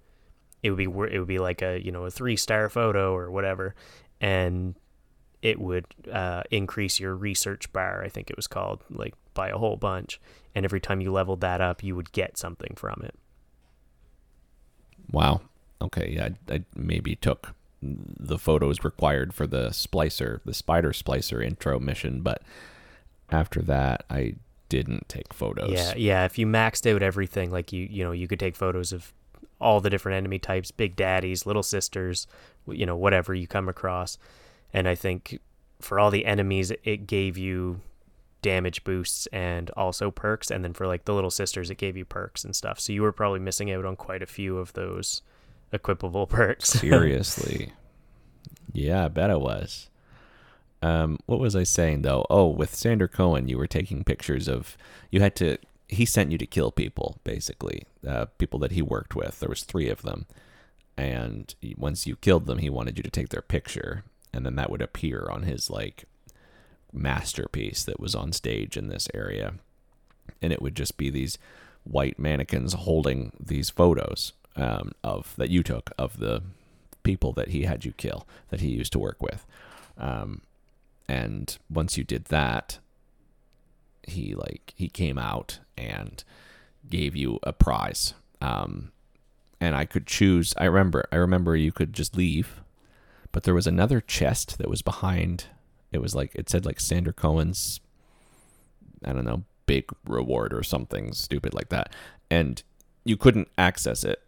[0.67, 3.31] it would be it would be like a you know a three star photo or
[3.31, 3.73] whatever
[4.19, 4.75] and
[5.41, 9.57] it would uh, increase your research bar i think it was called like by a
[9.57, 10.19] whole bunch
[10.55, 13.15] and every time you leveled that up you would get something from it
[15.11, 15.41] Wow.
[15.81, 16.13] Okay.
[16.15, 16.29] Yeah.
[16.49, 22.21] I, I maybe took the photos required for the splicer, the spider splicer intro mission,
[22.21, 22.41] but
[23.29, 24.35] after that, I
[24.69, 25.71] didn't take photos.
[25.71, 26.25] Yeah, yeah.
[26.25, 29.13] If you maxed out everything, like you, you know, you could take photos of
[29.59, 32.27] all the different enemy types, big daddies, little sisters,
[32.67, 34.17] you know, whatever you come across.
[34.73, 35.39] And I think
[35.81, 37.81] for all the enemies, it gave you
[38.41, 40.51] damage boosts and also perks.
[40.51, 42.79] And then for like the little sisters, it gave you perks and stuff.
[42.79, 45.21] So you were probably missing out on quite a few of those
[45.73, 46.69] equipable perks.
[46.69, 47.73] Seriously.
[48.71, 49.89] yeah, I bet it was.
[50.81, 52.25] Um, what was I saying though?
[52.29, 54.77] Oh, with Sander Cohen, you were taking pictures of.
[55.09, 55.57] You had to.
[55.87, 57.83] He sent you to kill people, basically.
[58.05, 59.39] Uh, people that he worked with.
[59.39, 60.25] There was three of them,
[60.97, 64.69] and once you killed them, he wanted you to take their picture, and then that
[64.69, 66.05] would appear on his like
[66.93, 69.55] masterpiece that was on stage in this area,
[70.41, 71.37] and it would just be these
[71.83, 76.43] white mannequins holding these photos um, of that you took of the
[77.03, 79.45] people that he had you kill that he used to work with.
[79.97, 80.41] Um,
[81.07, 82.79] and once you did that,
[84.07, 86.23] he like he came out and
[86.89, 88.13] gave you a prize.
[88.41, 88.91] Um,
[89.59, 90.53] and I could choose.
[90.57, 91.07] I remember.
[91.11, 92.61] I remember you could just leave,
[93.31, 95.45] but there was another chest that was behind.
[95.91, 97.79] It was like it said like Sander Cohen's.
[99.05, 101.93] I don't know, big reward or something stupid like that,
[102.31, 102.61] and
[103.05, 104.21] you couldn't access it.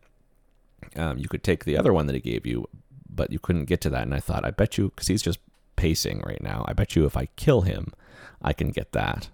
[0.96, 2.68] Um, you could take the other one that he gave you,
[3.10, 4.04] but you couldn't get to that.
[4.04, 5.40] And I thought, I bet you, because he's just
[5.76, 6.66] pacing right now.
[6.68, 7.94] I bet you if I kill him,
[8.42, 9.30] I can get that.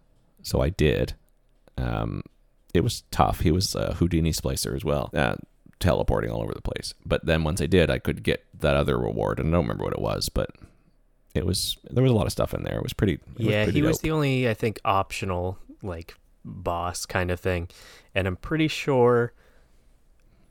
[0.46, 1.16] So I did.
[1.78, 2.22] Um,
[2.74, 3.40] it was tough.
[3.40, 5.36] He was a Houdini splicer as well, uh,
[5.80, 6.94] teleporting all over the place.
[7.06, 9.84] But then once I did, I could get that other reward, and I don't remember
[9.84, 10.52] what it was, but
[11.34, 12.78] it was there was a lot of stuff in there.
[12.78, 13.14] It was pretty.
[13.14, 17.40] It yeah, was pretty he was the only I think optional like boss kind of
[17.40, 17.68] thing,
[18.14, 19.34] and I'm pretty sure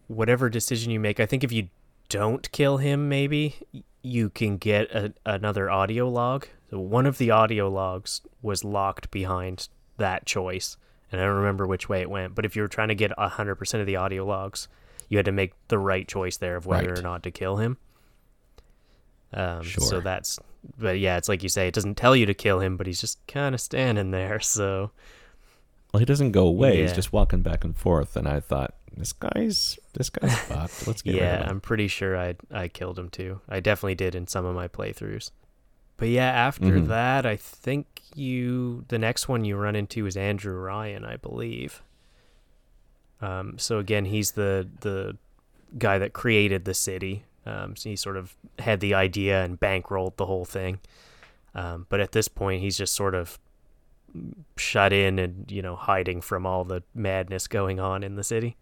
[0.09, 1.69] whatever decision you make, I think if you
[2.09, 3.57] don't kill him, maybe
[4.03, 6.47] you can get a, another audio log.
[6.71, 10.77] So one of the audio logs was locked behind that choice,
[11.13, 12.35] and I don't remember which way it went.
[12.35, 14.69] But if you were trying to get hundred percent of the audio logs,
[15.09, 16.99] you had to make the right choice there of whether Right.
[16.99, 17.77] or not to kill him.
[19.33, 20.39] Um, So that's,
[20.79, 23.01] but yeah, it's like you say, it doesn't tell you to kill him, but he's
[23.01, 24.41] just kind of standing there.
[24.41, 24.91] So
[25.93, 26.83] Well, he doesn't go away.
[26.83, 30.87] He's just walking back and forth, and I thought this guy's this guy's fucked.
[30.87, 31.51] Let's get rid yeah, of him.
[31.51, 33.41] I'm pretty sure I I killed him too.
[33.49, 35.31] I definitely did in some of my playthroughs.
[35.97, 36.89] But yeah, after Mhm.
[36.89, 41.83] that, I think you the next one you run into is Andrew Ryan, I believe.
[43.21, 45.17] Um, so again, he's the the
[45.79, 47.25] guy that created the city.
[47.47, 50.81] Um, so he sort of had the idea and bankrolled the whole thing.
[51.55, 53.39] Um, but at this point, he's just sort of
[54.57, 58.57] shut in and you know hiding from all the madness going on in the city.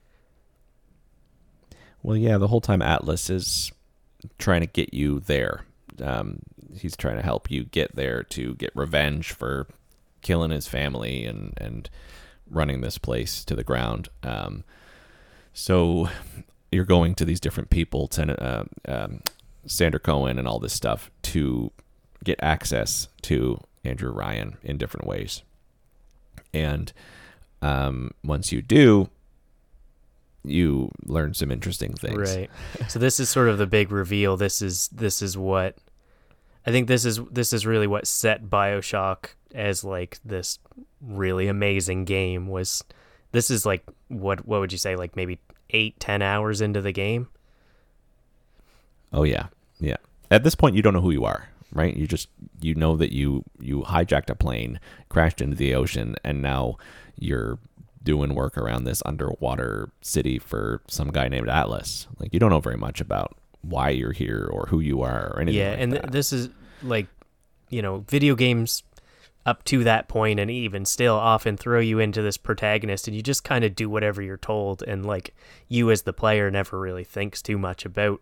[2.02, 3.70] Well, yeah, the whole time Atlas is
[4.38, 5.64] trying to get you there.
[6.00, 6.38] Um,
[6.78, 9.66] he's trying to help you get there to get revenge for
[10.20, 11.90] killing his family and and
[12.48, 14.08] running this place to the ground.
[14.22, 14.64] Um,
[15.52, 16.08] so
[16.70, 19.20] you're going to these different people, ten, uh, um,
[19.66, 21.70] Sander Cohen and all this stuff to
[22.24, 25.42] get access to Andrew Ryan in different ways.
[26.54, 26.92] And
[27.60, 29.08] um, once you do,
[30.44, 32.36] you learn some interesting things.
[32.36, 32.50] Right.
[32.88, 34.36] So this is sort of the big reveal.
[34.36, 35.76] This is this is what
[36.66, 40.58] I think this is this is really what set BioShock as like this
[41.00, 42.82] really amazing game was
[43.32, 45.38] this is like what what would you say like maybe
[45.70, 47.28] eight ten hours into the game
[49.12, 49.96] Oh yeah, yeah.
[50.30, 51.94] At this point, you don't know who you are, right?
[51.94, 52.28] You just
[52.60, 56.76] you know that you you hijacked a plane, crashed into the ocean, and now
[57.18, 57.58] you're
[58.02, 62.08] doing work around this underwater city for some guy named Atlas.
[62.18, 65.40] Like you don't know very much about why you're here or who you are or
[65.40, 65.60] anything.
[65.60, 66.48] yeah like and th- this is
[66.82, 67.06] like
[67.70, 68.82] you know video games
[69.46, 73.22] up to that point and even still often throw you into this protagonist and you
[73.22, 75.34] just kind of do whatever you're told and like
[75.68, 78.20] you as the player never really thinks too much about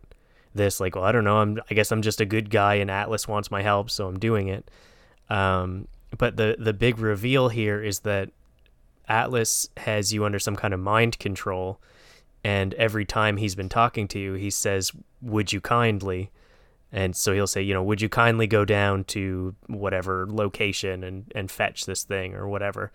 [0.54, 2.90] this like well i don't know i'm i guess i'm just a good guy and
[2.90, 4.70] atlas wants my help so i'm doing it
[5.28, 8.30] um but the the big reveal here is that
[9.10, 11.80] atlas has you under some kind of mind control
[12.42, 16.30] and every time he's been talking to you he says would you kindly
[16.92, 21.30] and so he'll say, you know, would you kindly go down to whatever location and,
[21.34, 22.90] and fetch this thing or whatever?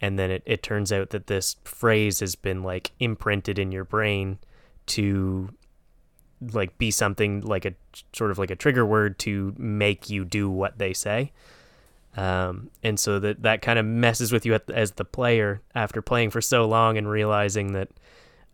[0.00, 3.84] And then it, it turns out that this phrase has been like imprinted in your
[3.84, 4.38] brain
[4.86, 5.48] to
[6.52, 7.74] like be something like a
[8.12, 11.32] sort of like a trigger word to make you do what they say.
[12.16, 16.30] Um, and so that that kind of messes with you as the player after playing
[16.30, 17.90] for so long and realizing that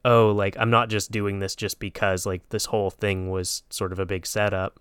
[0.05, 3.91] oh like i'm not just doing this just because like this whole thing was sort
[3.93, 4.79] of a big setup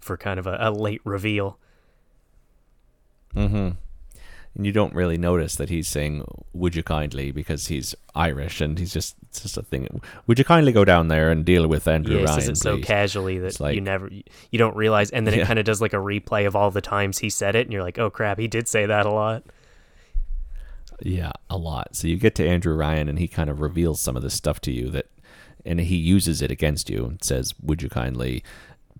[0.00, 1.58] for kind of a, a late reveal
[3.36, 3.70] Mm-hmm.
[4.56, 8.78] And you don't really notice that he's saying "Would you kindly" because he's Irish and
[8.78, 10.00] he's just it's just a thing.
[10.26, 12.40] Would you kindly go down there and deal with Andrew yeah, Ryan?
[12.40, 15.46] says it so casually that like- you never you don't realize and then it Yeah.
[15.46, 17.82] kind of does like a replay of all the times he said it and you're
[17.82, 19.44] like oh crap he did say that a lot
[21.02, 21.94] Yeah, a lot.
[21.94, 24.60] So you get to Andrew Ryan, and he kind of reveals some of this stuff
[24.62, 25.06] to you that,
[25.64, 28.42] and he uses it against you and says, "Would you kindly,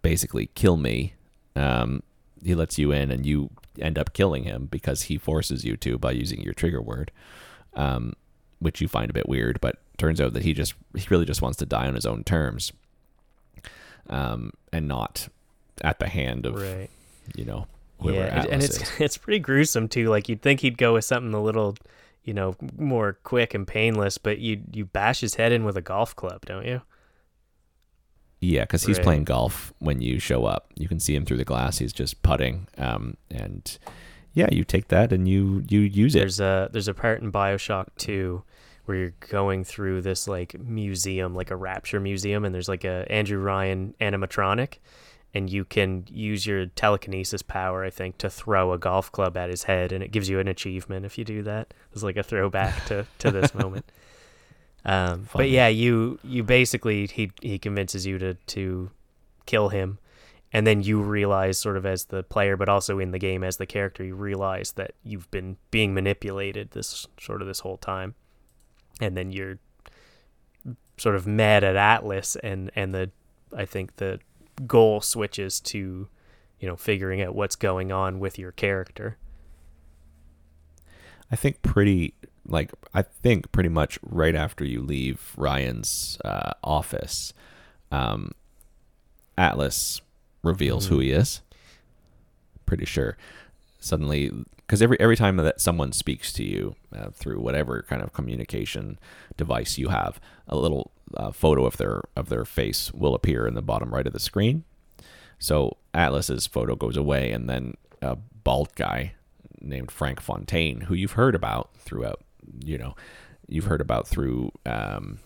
[0.02, 1.14] basically, kill me?"
[1.54, 2.02] Um,
[2.44, 3.48] he lets you in, and you
[3.80, 7.10] end up killing him because he forces you to by using your trigger word,
[7.74, 8.14] um,
[8.58, 9.60] which you find a bit weird.
[9.60, 12.24] But turns out that he just he really just wants to die on his own
[12.24, 12.72] terms,
[14.08, 15.28] um, and not
[15.82, 16.88] at the hand of right
[17.34, 17.66] you know
[18.00, 18.90] whoever yeah and, and it's is.
[19.00, 21.76] it's pretty gruesome too like you'd think he'd go with something a little
[22.24, 25.82] you know more quick and painless but you you bash his head in with a
[25.82, 26.80] golf club don't you
[28.46, 29.04] Yeah, because he's Right.
[29.04, 30.70] playing golf when you show up.
[30.76, 31.78] You can see him through the glass.
[31.78, 33.78] He's just putting, um, and
[34.34, 36.20] yeah, you take that and you you use it.
[36.20, 38.42] There's a there's a part in Bioshock 2
[38.84, 43.04] where you're going through this like museum, like a Rapture museum, and there's like a
[43.10, 44.74] Andrew Ryan animatronic,
[45.34, 49.50] and you can use your telekinesis power, I think, to throw a golf club at
[49.50, 51.74] his head, and it gives you an achievement if you do that.
[51.92, 53.86] It's like a throwback to to this moment.
[54.86, 58.90] Um, but yeah, you you basically he he convinces you to to
[59.44, 59.98] kill him,
[60.52, 63.56] and then you realize sort of as the player, but also in the game as
[63.56, 68.14] the character, you realize that you've been being manipulated this sort of this whole time,
[69.00, 69.58] and then you're
[70.96, 73.10] sort of mad at Atlas, and and the
[73.56, 74.20] I think the
[74.68, 76.08] goal switches to
[76.60, 79.18] you know figuring out what's going on with your character.
[81.28, 82.14] I think pretty
[82.48, 87.32] like I think pretty much right after you leave Ryan's uh, office,
[87.90, 88.32] um,
[89.36, 90.00] Atlas
[90.42, 91.42] reveals who he is.
[92.64, 93.16] Pretty sure.
[93.78, 98.12] Suddenly, because every every time that someone speaks to you uh, through whatever kind of
[98.12, 98.98] communication
[99.36, 103.54] device you have, a little uh, photo of their of their face will appear in
[103.54, 104.64] the bottom right of the screen.
[105.38, 109.12] So Atlas's photo goes away, and then a bald guy
[109.60, 112.22] named Frank Fontaine, who you've heard about throughout,
[112.64, 112.94] you know,
[113.48, 115.18] you've heard about through, um,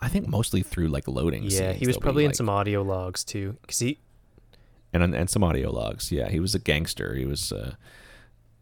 [0.00, 1.44] I think mostly through like loading.
[1.44, 3.98] Yeah, he was probably in like- some audio logs too, because he
[4.92, 6.12] and and some audio logs.
[6.12, 7.14] Yeah, he was a gangster.
[7.14, 7.74] He was uh,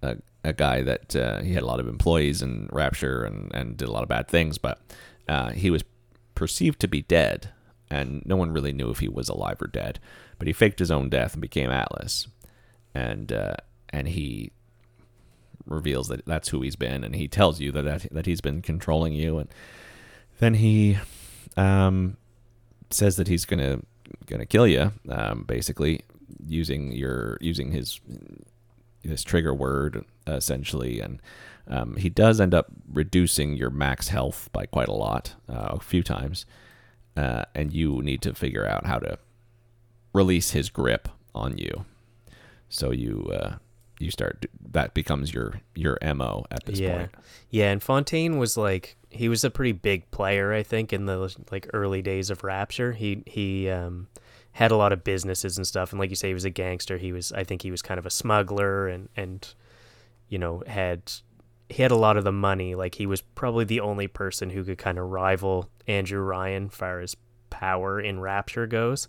[0.03, 3.77] a a guy that uh, he had a lot of employees in Rapture and and
[3.77, 4.81] did a lot of bad things, but
[5.29, 5.85] uh, he was
[6.35, 7.51] perceived to be dead,
[7.91, 9.99] and no one really knew if he was alive or dead.
[10.39, 12.27] But he faked his own death and became Atlas,
[12.95, 13.57] and uh,
[13.91, 14.53] and he
[15.67, 18.63] reveals that that's who he's been, and he tells you that that, that he's been
[18.63, 19.49] controlling you, and
[20.39, 20.99] then he
[21.57, 22.17] um,
[22.91, 23.81] says that he's gonna
[24.27, 26.03] gonna kill you, um, basically
[26.47, 28.01] using your using his
[29.05, 31.21] this trigger word essentially, and
[31.69, 35.81] um, he does end up reducing your max health by quite a lot, uh, a
[35.81, 36.47] few times,
[37.17, 39.19] uh, and you need to figure out how to
[40.13, 41.85] release his grip on you.
[42.69, 43.57] So you uh,
[44.03, 47.11] you start that becomes your your mo at this yeah, point.
[47.51, 51.35] yeah, and Fontaine was like he was a pretty big player, I think, in the
[51.51, 52.93] like early days of Rapture.
[52.93, 54.09] He he um,
[54.53, 56.99] had a lot of businesses and stuff, and like you say, he was a gangster.
[56.99, 59.47] He was, I think, he was kind of a smuggler, and and
[60.29, 61.13] you know had
[61.69, 62.75] he had a lot of the money.
[62.75, 67.01] Like he was probably the only person who could kind of rival Andrew Ryan far
[67.01, 67.17] as
[67.51, 69.09] power in Rapture goes.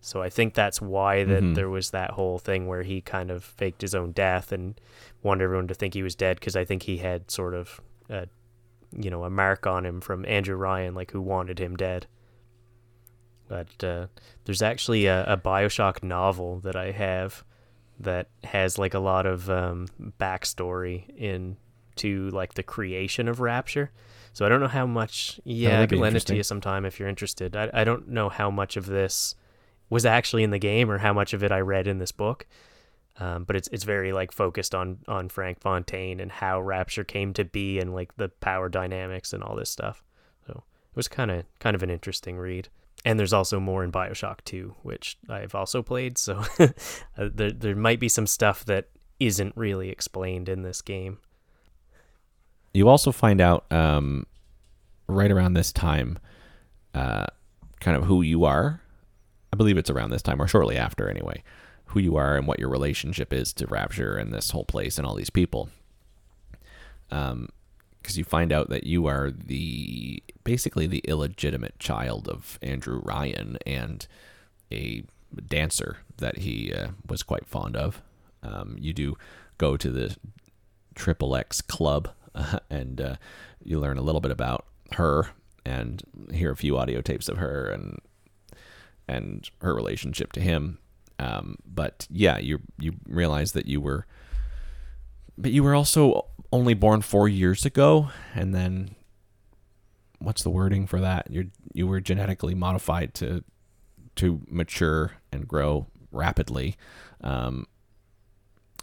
[0.00, 1.54] So I think that's why that Mhm.
[1.54, 4.80] there was that whole thing where he kind of faked his own death and
[5.22, 8.26] wanted everyone to think he was dead because I think he had sort of a,
[8.96, 12.06] you know, a mark on him from Andrew Ryan, like who wanted him dead.
[13.48, 14.06] But uh,
[14.44, 17.44] there's actually a, a Bioshock novel that I have
[17.98, 19.88] that has like a lot of um,
[20.18, 23.90] backstory into like the creation of Rapture.
[24.32, 25.40] So I don't know how much.
[25.44, 27.56] Yeah, I be lend it to you sometime if you're interested.
[27.56, 29.34] I I don't know how much of this
[29.90, 32.46] was actually in the game or how much of it I read in this book.
[33.18, 37.34] Um, but it's it's very like focused on on Frank Fontaine and how Rapture came
[37.34, 40.02] to be and like the power dynamics and all this stuff.
[40.46, 42.68] So it was kind of kind of an interesting read.
[43.04, 46.18] And there's also more in Bioshock 2, which I've also played.
[46.18, 46.68] So uh,
[47.16, 48.88] there there might be some stuff that
[49.18, 51.18] isn't really explained in this game.
[52.72, 54.26] You also find out um,
[55.08, 56.18] right around this time,
[56.94, 57.26] uh,
[57.80, 58.80] kind of who you are.
[59.52, 61.42] I believe it's around this time or shortly after, anyway.
[61.86, 65.06] Who you are and what your relationship is to Rapture and this whole place and
[65.06, 65.70] all these people.
[67.10, 67.48] Um,
[68.00, 73.58] because you find out that you are the basically the illegitimate child of Andrew Ryan
[73.66, 74.06] and
[74.72, 75.04] a
[75.48, 78.02] dancer that he uh, was quite fond of.
[78.42, 79.16] Um, you do
[79.58, 80.16] go to the
[80.94, 83.16] Triple X Club, uh, and uh,
[83.62, 85.30] you learn a little bit about her
[85.64, 87.98] and hear a few audio tapes of her and
[89.10, 90.78] and her relationship to him.
[91.18, 94.06] Um, but yeah, you you realize that you were,
[95.36, 98.94] but you were also only born four years ago, and then
[100.18, 101.30] what's the wording for that?
[101.30, 103.44] You you were genetically modified to
[104.16, 106.76] to mature and grow rapidly.
[107.22, 107.66] Um,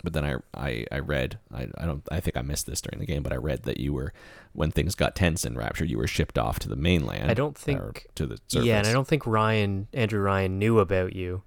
[0.03, 2.99] but then I, I, I read I, I don't I think I missed this during
[2.99, 4.13] the game, but I read that you were
[4.53, 7.29] when things got tense in Rapture, you were shipped off to the mainland.
[7.29, 8.65] I don't think to the surface.
[8.65, 11.43] Yeah, and I don't think Ryan Andrew Ryan knew about you.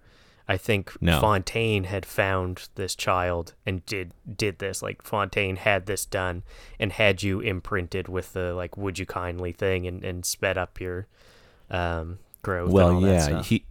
[0.51, 1.21] I think No.
[1.21, 4.83] Fontaine had found this child and did did this.
[4.83, 6.43] Like Fontaine had this done
[6.81, 10.81] and had you imprinted with the like "Would you kindly" thing and, and sped up
[10.81, 11.07] your
[11.71, 12.73] um, growth.
[12.73, 13.65] Well, yeah, he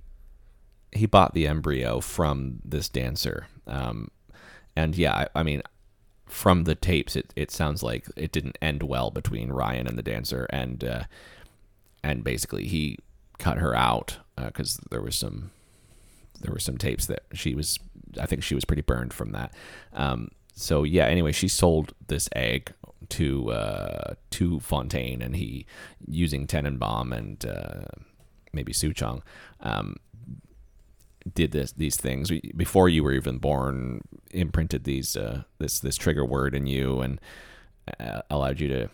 [0.91, 4.09] he bought the embryo from this dancer, um,
[4.75, 5.61] and yeah, I, I mean,
[6.25, 10.03] from the tapes, it, it sounds like it didn't end well between Ryan and the
[10.03, 11.03] dancer, and uh,
[12.03, 12.99] and basically he
[13.37, 15.51] cut her out because there was some
[16.41, 17.79] there were some tapes that she was
[18.19, 19.53] I think she was pretty burned from that.
[19.93, 22.73] Um, so yeah, anyway, she sold this egg
[23.09, 25.65] to uh, to Fontaine, and he
[26.07, 27.85] using Tenenbaum and uh,
[28.53, 29.21] maybe Suchong
[29.61, 29.97] um,
[31.33, 34.01] did this these things before you were even born.
[34.31, 37.19] Imprinted these uh, this this trigger word in you and
[37.99, 38.89] uh, allowed you to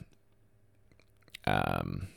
[1.45, 2.07] um,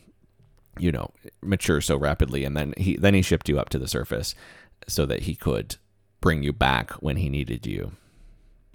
[0.79, 1.11] you know
[1.43, 4.35] mature so rapidly, and then he then he shipped you up to the surface
[4.87, 5.77] so that he could
[6.21, 7.93] bring you back when he needed you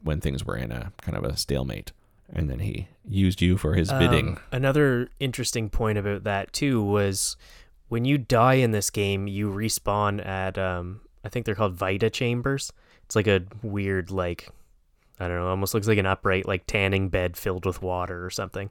[0.01, 1.91] when things were in a kind of a stalemate
[2.31, 6.81] and then he used you for his bidding Um, another interesting point about that too
[6.81, 7.37] was
[7.89, 12.09] when you die in this game, you respawn at um, I think they're called Vita
[12.09, 12.71] chambers.
[13.05, 14.49] It's like a weird like
[15.19, 18.29] I don't know, almost looks like an upright like tanning bed filled with water or
[18.29, 18.69] something.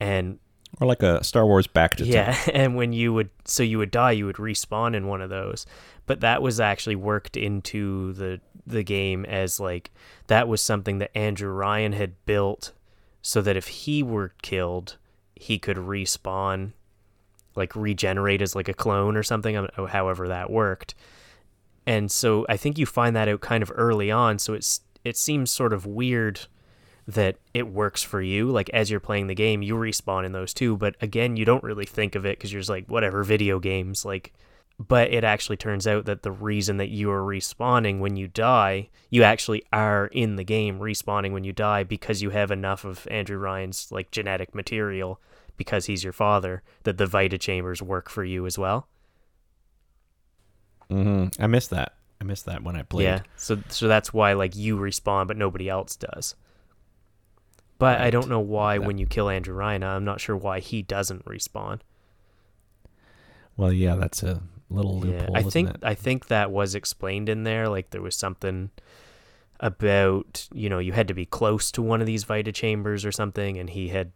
[0.00, 0.38] And
[0.80, 3.90] or like a Star Wars back to yeah, and when you would so you would
[3.90, 5.66] die, you would respawn in one of those.
[6.06, 9.90] But that was actually worked into the the game as like
[10.28, 12.72] that was something that Andrew Ryan had built
[13.22, 14.96] so that if he were killed,
[15.34, 16.72] he could respawn
[17.54, 20.94] like regenerate as like a clone or something, um, however that worked.
[21.86, 25.16] And so I think you find that out kind of early on, so it's it
[25.16, 26.40] seems sort of weird
[27.06, 28.50] that it works for you.
[28.50, 30.76] Like as you're playing the game, you respawn in those too.
[30.76, 34.04] But again, you don't really think of it because you're just like, whatever, video games.
[34.04, 34.32] Like,
[34.78, 38.88] but it actually turns out that the reason that you are respawning when you die,
[39.10, 43.06] you actually are in the game respawning when you die because you have enough of
[43.10, 45.20] Andrew Ryan's like genetic material
[45.56, 48.88] because he's your father that the Vita chambers work for you as well.
[50.92, 51.94] Hmm I missed that.
[52.20, 53.04] I missed that when I played.
[53.04, 53.20] Yeah.
[53.36, 56.34] So so that's why like you respawn but nobody else does.
[57.78, 60.60] But I don't know why That- when you kill Andrew Ryan, I'm not sure why
[60.60, 61.80] he doesn't respawn.
[63.56, 64.40] Well, yeah, that's a
[64.70, 65.36] little loophole.
[65.36, 65.76] I isn't think it?
[65.82, 67.68] I think that was explained in there.
[67.68, 68.70] Like there was something
[69.60, 73.12] about you know you had to be close to one of these Vita chambers or
[73.12, 74.12] something, and he had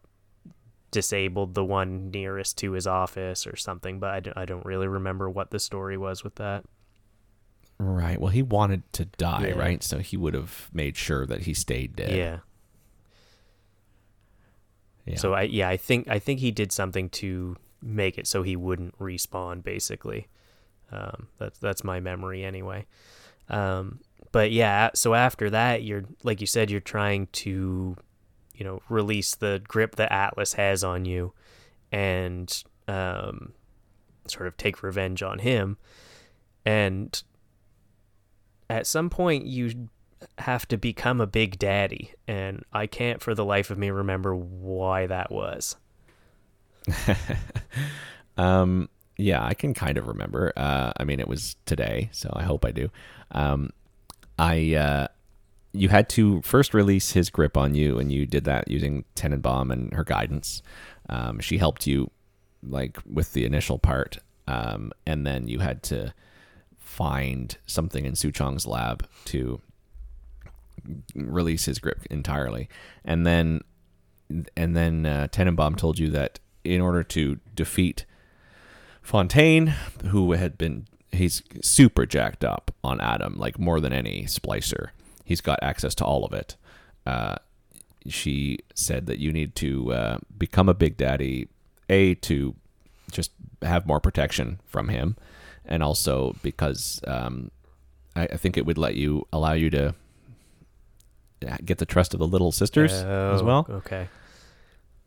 [0.96, 4.00] disabled the one nearest to his office or something.
[4.00, 6.64] But I don't, I don't really remember what the story was with that.
[7.78, 8.18] right.
[8.20, 9.58] Well, he wanted to die, Yeah.
[9.58, 9.82] right?
[9.84, 12.16] So he would have made sure that he stayed dead.
[12.16, 12.38] Yeah.
[15.04, 15.16] Yeah.
[15.18, 18.56] So I yeah I think I think he did something to make it so he
[18.56, 20.26] wouldn't respawn basically.
[20.90, 22.86] Um, that's that's my memory anyway.
[23.48, 24.00] Um,
[24.32, 27.96] but yeah, so after that, you're like you said, you're trying to,
[28.56, 31.32] you know, release the grip that Atlas has on you,
[31.92, 33.52] and um,
[34.26, 35.76] sort of take revenge on him.
[36.64, 37.22] And
[38.68, 39.88] at some point, you
[40.38, 44.34] have to become a big daddy, and I can't for the life of me remember
[44.34, 45.76] why that was.
[48.36, 50.52] um, yeah, I can kind of remember.
[50.56, 52.90] Uh, I mean, it was today, so I hope I do.
[53.30, 53.70] Um,
[54.38, 55.08] I uh,
[55.76, 59.72] you had to first release his grip on you, and you did that using Tenenbaum
[59.72, 60.62] and her guidance.
[61.08, 62.10] Um, she helped you
[62.62, 64.18] like with the initial part,
[64.48, 66.14] um, and then you had to
[66.78, 69.60] find something in Suchong's lab to
[71.14, 72.68] release his grip entirely,
[73.04, 73.60] and then
[74.56, 78.04] and then uh, Tenenbaum told you that in order to defeat
[79.02, 79.68] Fontaine,
[80.08, 84.88] who had been he's super jacked up on Adam, like more than any splicer.
[85.26, 86.56] He's got access to all of it.
[87.04, 87.34] Uh,
[88.06, 91.48] she said that you need to uh, become a big daddy,
[91.90, 92.54] a to
[93.10, 95.16] just have more protection from him,
[95.64, 97.50] and also because um,
[98.14, 99.94] I, I think it would let you allow you to
[101.64, 103.66] get the trust of the little sisters as Oh, well.
[103.68, 104.08] Okay.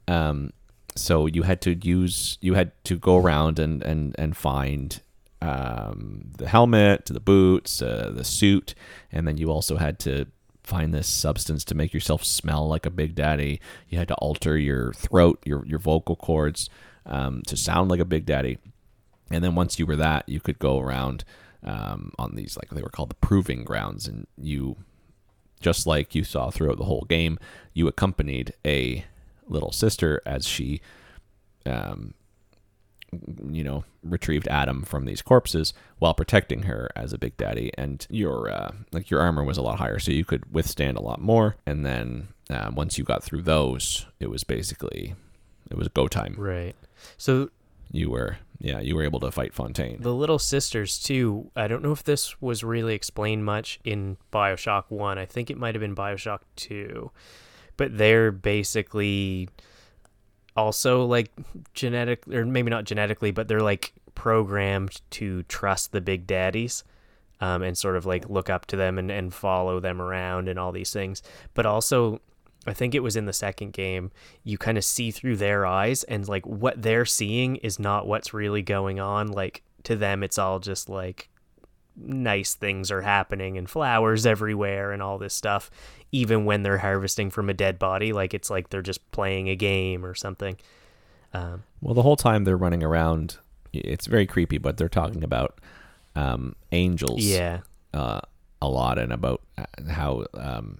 [0.07, 0.51] Um,
[0.95, 5.01] so you had to use you had to go around and and and find
[5.41, 8.75] um, the helmet, to the boots, uh, the suit,
[9.11, 10.27] and then you also had to
[10.63, 13.59] find this substance to make yourself smell like a big daddy.
[13.87, 16.69] You had to alter your throat, your your vocal cords
[17.05, 18.57] um, to sound like a big daddy.
[19.31, 21.23] And then once you were that, you could go around
[21.63, 24.77] um, on these like they were called the proving grounds, and you
[25.59, 27.37] just like you saw throughout the whole game,
[27.73, 29.05] you accompanied a
[29.47, 30.79] little sister as she,
[31.65, 32.13] um,
[33.51, 37.71] you know, retrieved Adam from these corpses while protecting her as a big daddy.
[37.77, 41.01] And your uh, like your armor was a lot higher, so you could withstand a
[41.01, 41.55] lot more.
[41.65, 45.15] And then uh, once you got through those, it was basically
[45.69, 46.35] it was go time.
[46.37, 46.75] Right.
[47.17, 47.49] So
[47.91, 50.01] You were yeah, you were able to fight Fontaine.
[50.01, 51.49] the little sisters too.
[51.55, 55.17] I don't know if this was really explained much in BioShock 1.
[55.17, 57.09] I think it might have been BioShock 2.
[57.77, 59.47] But they're basically
[60.59, 61.31] also like
[61.73, 66.83] genetic or maybe not genetically, but they're like programmed to trust the big daddies.
[67.41, 70.59] Um, and sort of like look up to them and, and follow them around and
[70.59, 71.23] all these things.
[71.53, 72.19] But also
[72.67, 74.11] I think it was in the second game,
[74.43, 78.33] you kind of see through their eyes and like what they're seeing is not what's
[78.33, 79.27] really going on.
[79.27, 81.29] Like to them, it's all just like
[82.01, 85.69] nice things are happening and flowers everywhere and all this stuff.
[86.11, 89.55] Even when they're harvesting from a dead body, like it's like they're just playing a
[89.55, 90.57] game or something.
[91.33, 93.37] Um, Well, the whole time they're running around,
[93.73, 94.57] it's very creepy.
[94.57, 95.59] But they're talking about
[96.15, 97.23] um, angels.
[97.23, 97.59] yeah,
[97.93, 98.21] uh,
[98.61, 100.79] a lot and about uh, how um,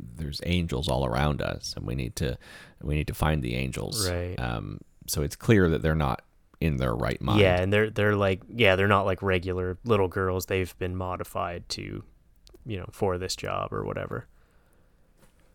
[0.00, 2.36] there's angels all around us and we need to
[2.82, 4.34] we need to find the angels Right.
[4.38, 6.22] um, so it's clear that they're not
[6.62, 10.08] in their right mind yeah, and they're they're like yeah, they're not like regular little
[10.08, 10.46] girls.
[10.46, 12.02] They've been modified to,
[12.64, 14.26] you know, for this job or whatever.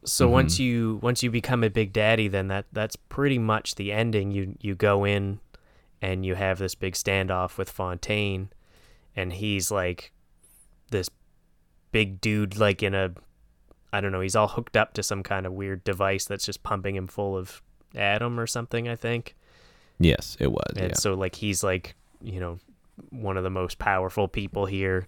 [0.04, 0.32] So Mhm.
[0.32, 4.32] once you once you become a big daddy, then that that's pretty much the ending.
[4.32, 5.40] You you go in,
[6.02, 8.50] and you have this big standoff with Fontaine,
[9.16, 10.12] and he's like,
[10.92, 11.10] this
[11.92, 13.12] big dude like in a,
[13.92, 14.22] I don't know.
[14.22, 17.36] He's all hooked up to some kind of weird device that's just pumping him full
[17.38, 17.62] of
[17.96, 18.88] Adam or something.
[18.88, 19.36] I think.
[20.00, 22.60] Yes it was And yeah so like he's like, you know,
[23.10, 25.08] one of the most powerful people here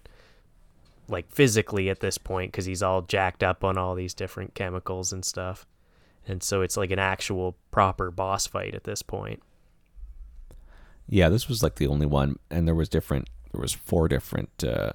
[1.08, 5.12] like physically at this point cuz he's all jacked up on all these different chemicals
[5.12, 5.66] and stuff.
[6.26, 9.42] And so it's like an actual proper boss fight at this point.
[11.08, 14.62] yeah this was like the only one and there was different there was four different
[14.62, 14.92] uh,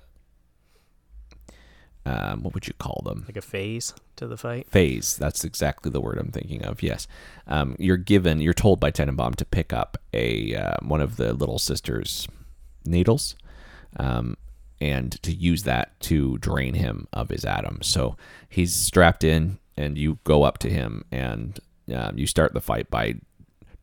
[2.05, 4.67] um, what would you call them Like a phase to the fight.
[4.69, 5.15] phase.
[5.17, 6.83] That's exactly the word I'm thinking of.
[6.83, 7.07] Yes,
[7.47, 11.33] um, you're given, you're told by Tenenbaum to pick up a uh, one of the
[11.33, 12.27] little sisters'
[12.85, 13.35] needles,
[13.97, 14.37] um,
[14.79, 17.79] and to use that to drain him of his Adam.
[17.81, 18.17] So
[18.49, 21.59] he's strapped in, and you go up to him, and
[21.93, 23.15] um, you start the fight by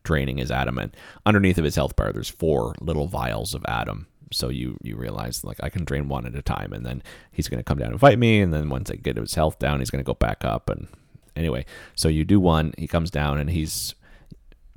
[0.03, 0.77] draining his Adam.
[0.77, 0.95] And
[1.25, 4.07] underneath of his health bar, there's four little vials of Adam.
[4.33, 7.47] So you you realize like I can drain one at a time, and then he's
[7.47, 9.89] gonna come down and fight me, and then once I get his health down, he's
[9.89, 10.69] gonna go back up.
[10.69, 10.87] And
[11.35, 11.65] anyway,
[11.95, 13.95] so you do one, he comes down, and he's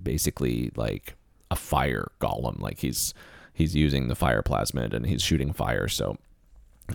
[0.03, 1.15] basically like
[1.51, 2.61] a fire golem.
[2.61, 3.15] Like he's
[3.53, 5.89] he's using the fire plasmid and he's shooting fire.
[5.89, 6.19] So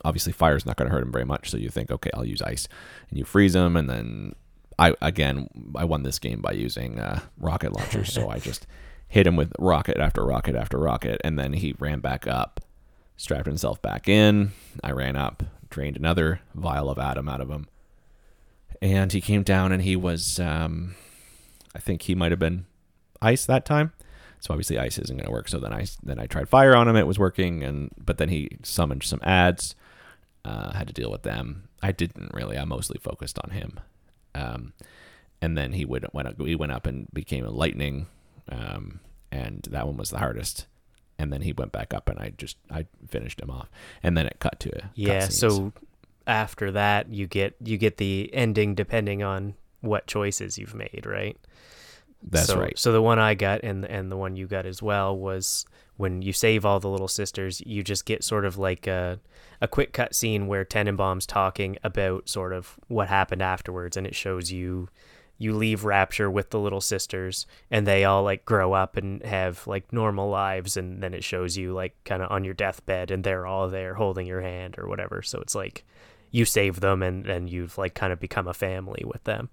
[0.05, 1.49] obviously fire's not going to hurt him very much.
[1.49, 2.67] So you think, okay, I'll use ice,
[3.09, 4.35] and you freeze him, and then
[4.79, 8.13] I again I won this game by using uh, rocket launchers.
[8.13, 8.67] so I just
[9.11, 12.61] hit him with rocket after rocket after rocket, and then he ran back up,
[13.17, 14.53] strapped himself back in.
[14.81, 17.67] I ran up, drained another vial of Adam out of him,
[18.81, 20.95] and he came down, and he was, um,
[21.75, 22.65] I think he might have been
[23.21, 23.91] ice that time.
[24.39, 25.49] So obviously ice isn't going to work.
[25.49, 26.95] So then I then I tried fire on him.
[26.95, 29.75] It was working, and but then he summoned some ads.
[30.43, 31.67] Uh, had to deal with them.
[31.83, 32.57] I didn't really.
[32.57, 33.79] I mostly focused on him.
[34.33, 34.73] Um,
[35.41, 38.07] and then he would went up, he went up and became a lightning,
[38.49, 38.99] um,
[39.31, 40.67] and that one was the hardest.
[41.17, 43.69] And then he went back up, and I just I finished him off.
[44.01, 45.71] And then it cut to a Yeah, so
[46.25, 51.37] after that you get you get the ending depending on what choices you've made, right?
[52.23, 52.77] that's so, right.
[52.77, 55.65] So the one I got and and the one you got as well was
[55.97, 59.19] when you save all the little sisters, you just get sort of like a
[59.59, 64.15] a quick cut scene where Tenenbaum's talking about sort of what happened afterwards, and it
[64.15, 64.89] shows you
[65.41, 69.65] you leave Rapture with the little sisters, and they all like grow up and have
[69.65, 73.23] like normal lives, and then it shows you like kind of on your deathbed, and
[73.23, 75.23] they're all there holding your hand or whatever.
[75.23, 75.83] So it's like
[76.29, 79.49] you save them, and and you've like kind of become a family with them.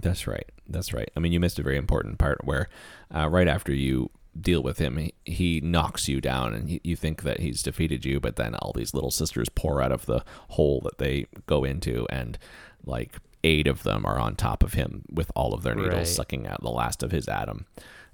[0.00, 0.50] That's right.
[0.66, 1.10] That's right.
[1.14, 2.70] I mean, you missed a very important part where,
[3.14, 4.08] uh, right after you
[4.40, 8.06] deal with him, he, he knocks you down, and he, you think that he's defeated
[8.06, 11.62] you, but then all these little sisters pour out of the hole that they go
[11.62, 12.38] into, and
[12.86, 16.06] like eight of them are on top of him with all of their needles Right.
[16.06, 17.66] sucking out the last of his Adam.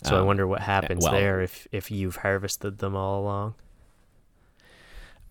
[0.05, 3.55] So I Um, wonder what happens well- there if if you've harvested them all along.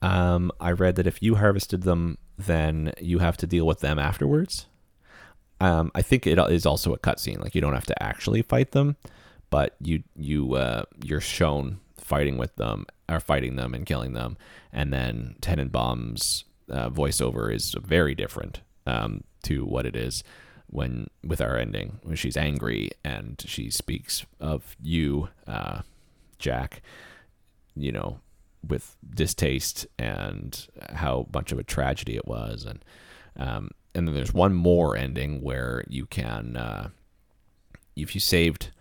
[0.02, 3.98] Um, I read that if you harvested them, then you have to deal with them
[3.98, 4.68] afterwards.
[5.60, 7.40] Um, I think it is also a cutscene.
[7.42, 8.96] Like you don't have to actually fight them,
[9.50, 14.38] but you you uh, you're shown fighting with them or fighting them and killing them,
[14.72, 20.24] and then Tenenbaum's uh, voiceover is very different um, to what it is
[20.70, 25.82] when with our ending when she's angry and she speaks of you, uh,
[26.40, 26.82] Jack.
[27.76, 28.20] You know,
[28.68, 32.84] with distaste and how much of a tragedy it was, and
[33.38, 36.90] um, and then there's one more ending where you can, uh,
[37.96, 38.72] if you saved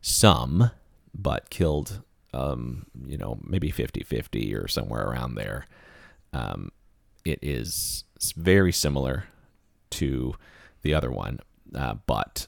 [0.00, 0.70] some
[1.14, 2.02] but killed,
[2.32, 5.66] um, you know, maybe 50-50 or somewhere around there,
[6.32, 6.72] um,
[7.24, 8.04] it is
[8.36, 9.26] very similar
[9.98, 10.34] to
[10.82, 11.40] the other one,
[11.74, 12.46] uh, but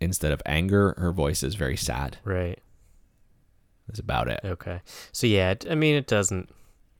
[0.00, 2.18] instead of anger, her voice is very sad.
[2.24, 2.58] Right.
[3.86, 4.40] That's about it.
[4.44, 4.80] Okay.
[5.12, 6.50] So yeah, it, I mean, it doesn't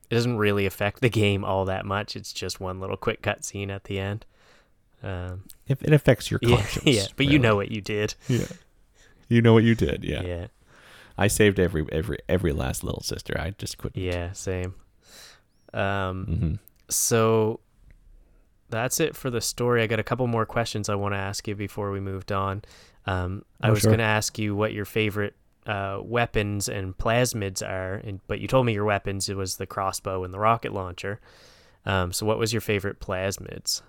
[0.09, 2.15] it doesn't really affect the game all that much.
[2.15, 4.25] It's just one little quick cutscene at the end.
[5.01, 8.15] Um, If it affects your conscience, yeah, but you know what you did.
[8.27, 8.45] Yeah.
[9.29, 10.21] You know what you did, Yeah.
[10.21, 10.27] yeah.
[10.27, 10.47] yeah,
[11.17, 13.35] I saved every every every last little sister.
[13.39, 14.01] I just couldn't.
[14.01, 14.75] Yeah, same.
[15.73, 16.53] Um, hmm
[16.89, 17.59] so
[18.77, 19.81] that's it for the story.
[19.83, 22.63] I got a couple more questions I want to ask you before we moved on.
[23.05, 23.89] Um, I Oh, was sure.
[23.91, 28.47] going to ask you what your favorite uh, weapons and plasmids are, and but you
[28.47, 31.19] told me your weapons it was the crossbow and the rocket launcher.
[31.85, 33.81] Um, so what was your favorite plasmids?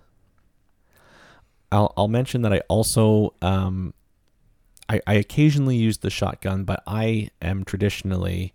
[1.72, 3.94] I'll I'll mention that I also um,
[4.88, 8.54] I I occasionally use the shotgun, but I am traditionally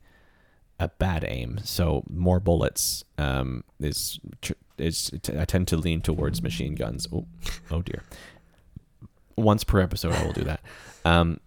[0.80, 6.42] a bad aim, so more bullets um is tr- is I tend to lean towards
[6.42, 7.08] machine guns.
[7.14, 7.26] Oh,
[7.72, 8.04] oh dear.
[9.36, 10.62] Once per episode, I will do that.
[11.06, 11.40] Um,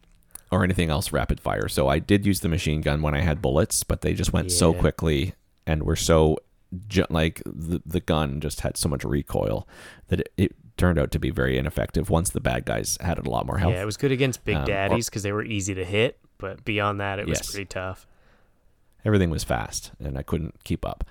[0.51, 1.68] or anything else rapid fire.
[1.68, 4.51] So I did use the machine gun when I had bullets, but they just went
[4.53, 5.35] so quickly
[5.66, 6.39] and were so
[6.89, 9.66] ju- like the the gun just had so much recoil
[10.09, 12.09] that it, it turned out to be very ineffective.
[12.11, 13.74] Once the bad guys had a lot more health.
[13.74, 16.64] Yeah, it was good against big Um, daddies because they were easy to hit, but
[16.64, 17.51] beyond that, it was Yes.
[17.51, 18.07] pretty tough.
[19.05, 21.03] everything was fast and I couldn't keep up.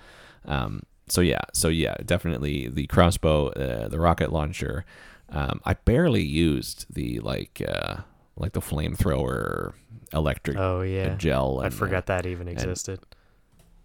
[0.46, 0.82] Um,
[1.12, 4.86] so yeah, so yeah, definitely the crossbow, uh, the rocket launcher.
[5.28, 7.96] Um, I barely used the like uh,
[8.34, 9.74] like the flamethrower
[10.14, 11.60] electric Oh yeah, gel.
[11.60, 13.00] I and, uh, forgot that even existed.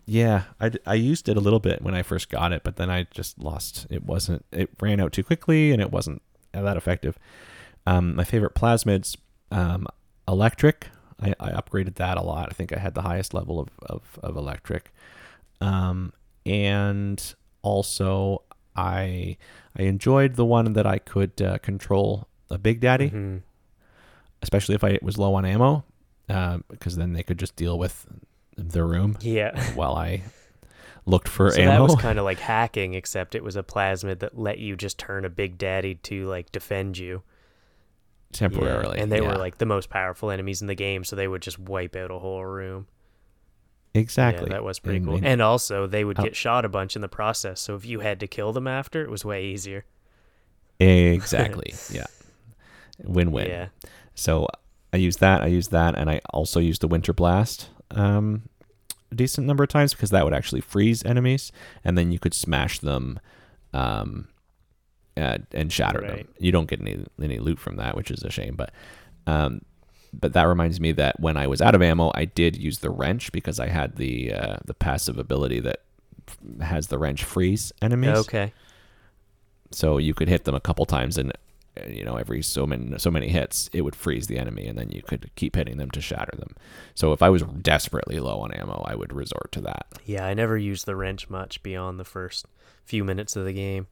[0.05, 2.89] Yeah, I, I used it a little bit when I first got it, but then
[2.89, 3.87] I just lost.
[3.89, 4.45] It wasn't.
[4.53, 6.21] It ran out too quickly, and it wasn't
[6.53, 7.19] that effective.
[7.85, 9.17] Um, my favorite plasmids,
[9.51, 9.85] um,
[10.29, 10.87] electric.
[11.21, 12.47] I, I upgraded that a lot.
[12.49, 14.93] I think I had the highest level of of, of electric,
[15.59, 16.13] um,
[16.47, 18.41] and also
[18.75, 19.37] I
[19.77, 23.41] I enjoyed the one that I could uh, control a Big Daddy, Mhm.
[24.41, 25.83] especially if I was low on ammo,
[26.29, 28.07] uh, because then they could just deal with
[28.55, 29.59] the room Yeah.
[29.75, 30.23] while I
[31.05, 31.71] looked for so ammo.
[31.71, 34.97] that was kind of like hacking, except it was a plasmid that let you just
[34.97, 37.21] turn a big daddy to like defend you
[38.31, 38.97] Yeah, temporarily.
[38.99, 41.59] and they were like the most powerful enemies in the game, so they would just
[41.59, 42.87] wipe out a whole room.
[43.97, 45.15] Exactly Yeah, that was pretty And- cool.
[45.17, 46.23] and- And also, they would Oh.
[46.23, 49.01] get shot a bunch in the process, so if you had to kill them after,
[49.03, 49.85] it was way easier.
[50.79, 51.73] exactly.
[51.91, 52.05] yeah.
[53.03, 53.47] Win win.
[53.47, 53.67] Yeah.
[54.15, 54.47] So
[54.93, 55.41] I use that.
[55.41, 58.43] I use that, and I also use the Winter Blast um,
[59.11, 61.51] a decent number of times because that would actually freeze enemies,
[61.83, 63.19] and then you could smash them
[63.73, 64.27] um,
[65.15, 66.27] uh, and shatter them.
[66.39, 68.55] You don't get any any loot from that, which is a shame.
[68.55, 68.71] But
[69.27, 69.61] um,
[70.13, 72.89] but that reminds me that when I was out of ammo, I did use the
[72.89, 75.81] wrench because I had the uh, the passive ability that
[76.27, 78.53] f- has the wrench freeze enemies Okay.
[79.71, 81.31] so you could hit them a couple times and
[81.79, 84.77] uh, you know every so many so many hits it would freeze the enemy and
[84.77, 86.55] then you could keep hitting them to shatter them
[86.95, 90.33] so if i was desperately low on ammo i would resort to that Yeah, I
[90.33, 92.45] never used the wrench much beyond the first
[92.85, 93.87] few minutes of the game.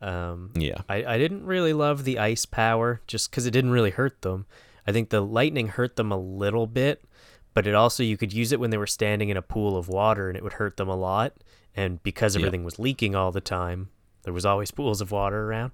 [0.00, 3.90] Um, yeah I, I didn't really love the ice power just because it didn't really
[3.90, 4.46] hurt them.
[4.86, 7.04] I think the lightning hurt them a little bit,
[7.54, 9.88] but it also, you could use it when they were standing in a pool of
[9.88, 11.32] water and it would hurt them a lot.
[11.74, 12.40] And because Yeah.
[12.40, 13.88] everything was leaking all the time,
[14.22, 15.72] there was always pools of water around.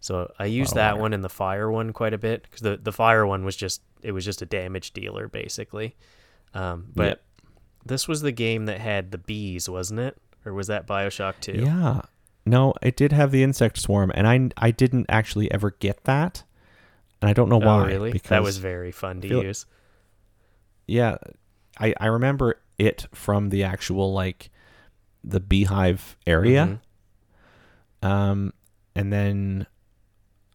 [0.00, 1.02] So I used that water.
[1.02, 3.82] one and the fire one quite a bit because the, the fire one was just,
[4.02, 5.96] it was just a damage dealer basically.
[6.54, 7.22] Um, but Yep.
[7.86, 10.16] this was the game that had the bees, wasn't it?
[10.46, 11.52] Or was that Bioshock 2?
[11.52, 12.02] yeah
[12.46, 16.42] no it did have the insect swarm and i i didn't actually ever get that
[17.20, 18.12] and i don't know why Oh, really?
[18.12, 19.66] because That was very fun to feel- use.
[20.86, 21.16] yeah
[21.80, 24.50] I I remember it from the actual like
[25.24, 26.80] the beehive area.
[28.02, 28.08] Mhm.
[28.08, 28.52] Um,
[28.94, 29.66] and then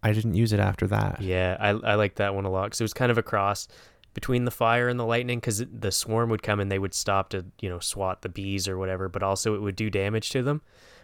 [0.01, 1.21] I didn't use it after that.
[1.21, 3.67] Yeah, I I like that one a lot because it was kind of a cross
[4.13, 7.29] between the fire and the lightning because the swarm would come and they would stop
[7.29, 10.41] to you know swat the bees or whatever, but also it would do damage to
[10.43, 10.61] them.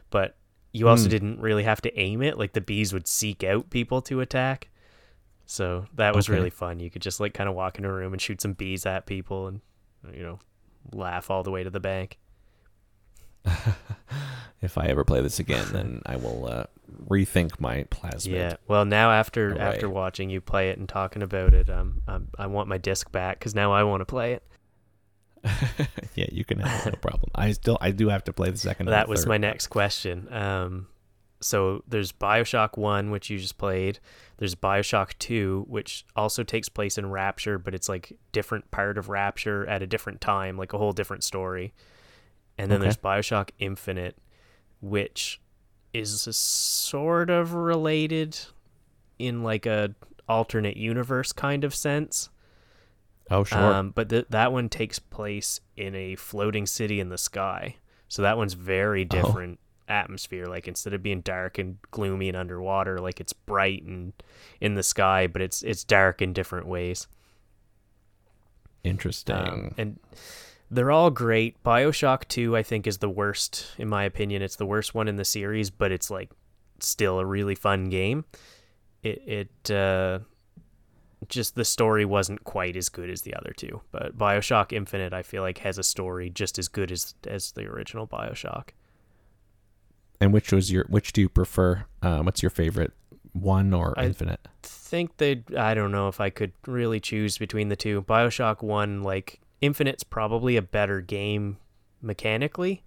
[0.09, 0.35] But
[0.71, 1.09] you also Hmm.
[1.11, 4.69] didn't really have to aim it; like the bees would seek out people to attack.
[5.51, 6.37] So that was Okay.
[6.37, 6.79] really fun.
[6.79, 9.07] You could just like kind of walk in a room and shoot some bees at
[9.07, 9.61] people, and
[10.13, 10.39] you know,
[10.93, 12.19] laugh all the way to the bank.
[14.61, 16.65] If I ever play this again, then I will uh,
[17.07, 18.33] rethink my plasma.
[18.33, 18.55] Yeah.
[18.67, 19.61] Well, now after Hooray.
[19.61, 23.09] after watching you play it and talking about it, um, um I want my disc
[23.09, 24.43] back because now I want to play it.
[26.15, 27.31] yeah, you can have no problem.
[27.33, 28.87] I still I do have to play the second.
[28.87, 30.27] that the was my next question.
[30.31, 30.87] Um,
[31.41, 33.99] so there's Bioshock One, which you just played.
[34.37, 39.09] There's Bioshock Two, which also takes place in Rapture, but it's like different part of
[39.09, 41.73] Rapture at a different time, like a whole different story.
[42.57, 42.85] And then Okay.
[42.85, 44.17] there's Bioshock Infinite,
[44.81, 45.39] which
[45.93, 48.37] is sort of related
[49.17, 49.95] in like a
[50.27, 52.29] alternate universe kind of sense.
[53.31, 53.57] Oh sure.
[53.59, 57.77] Um, but th- that one takes place in a floating city in the sky.
[58.07, 59.07] So that one's very Oh.
[59.89, 60.45] Atmosphere.
[60.45, 64.13] Like instead of being dark and gloomy and underwater, like it's bright and
[64.61, 67.07] in the sky, but it's it's dark in different ways.
[68.83, 69.35] Interesting.
[69.35, 69.99] Um, and
[70.71, 71.61] they're all great.
[71.63, 74.41] BioShock 2 I think is the worst in my opinion.
[74.41, 76.29] It's the worst one in the series, but it's like
[76.79, 78.25] still a really fun game.
[79.03, 80.19] It it uh
[81.27, 83.81] just the story wasn't quite as good as the other two.
[83.91, 87.65] But BioShock Infinite I feel like has a story just as good as as the
[87.65, 88.69] original BioShock.
[90.21, 91.85] And which was your which do you prefer?
[92.01, 92.93] Um, what's your favorite
[93.33, 94.47] one or I- infinite?
[94.63, 98.01] think they I don't know if I could really choose between the two.
[98.03, 101.57] BioShock 1 like Infinite's probably a better game
[102.01, 102.81] mechanically,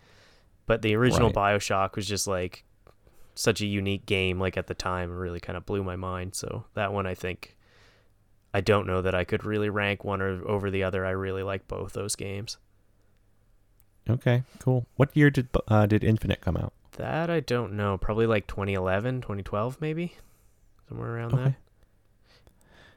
[0.67, 1.55] but the original Right.
[1.57, 2.65] BioShock was just like
[3.35, 6.35] such a unique game like at the time it really kind of blew my mind.
[6.35, 7.57] So that one I think
[8.55, 11.07] I don't know that I could really rank one or over the other.
[11.07, 12.59] I really like both those games.
[14.11, 14.87] Okay, cool.
[14.97, 16.73] What year did uh, did Infinite come out?
[16.97, 17.97] That I don't know.
[17.99, 20.17] Probably like 2011, 2012 maybe.
[20.89, 21.43] Somewhere around Okay.
[21.45, 21.55] that.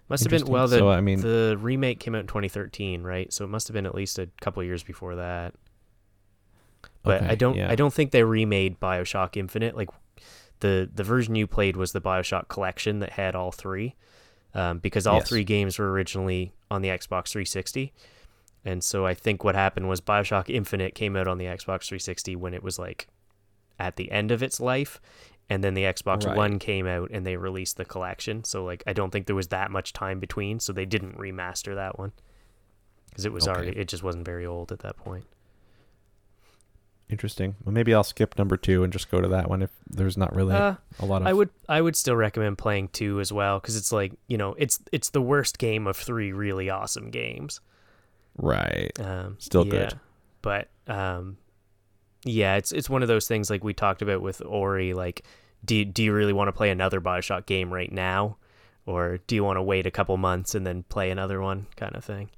[0.09, 3.31] Must have been well the so I mean, the remake came out in 2013, right?
[3.33, 5.55] So it must have been at least a couple years before that.
[7.01, 7.71] But okay, I don't yeah.
[7.71, 9.75] I don't think they remade BioShock Infinite.
[9.75, 9.89] Like
[10.59, 13.95] the the version you played was the BioShock collection that had all three.
[14.53, 15.27] Um, because all Yes.
[15.27, 17.91] three games were originally on the Xbox 360.
[18.63, 22.37] And so I think what happened was BioShock Infinite came out on the Xbox 360
[22.37, 23.07] when it was like
[23.79, 24.99] at the end of its life
[25.49, 26.35] and then the Xbox Right.
[26.35, 28.43] One came out and they released the collection.
[28.43, 31.75] So like I don't think there was that much time between, so they didn't remaster
[31.75, 32.13] that one
[33.09, 33.55] because it was Okay.
[33.55, 35.25] already it just wasn't very old at that point.
[37.07, 37.55] Interesting.
[37.63, 40.35] Well, maybe I'll skip number two and just go to that one if there's not
[40.35, 41.27] really Uh, a lot of.
[41.27, 44.55] I would I would still recommend playing two as well because it's like you know
[44.57, 47.61] it's it's the worst game of three really awesome games.
[48.37, 48.91] Right.
[48.99, 49.71] Um, Still yeah.
[49.71, 49.99] good.
[50.41, 51.37] but um,
[52.25, 54.93] yeah, it's it's one of those things like we talked about with Ori.
[54.93, 55.23] Like,
[55.63, 58.37] do you, do you really want to play another Bioshock game right now,
[58.85, 61.95] or do you want to wait a couple months and then play another one, kind
[61.95, 62.29] of thing?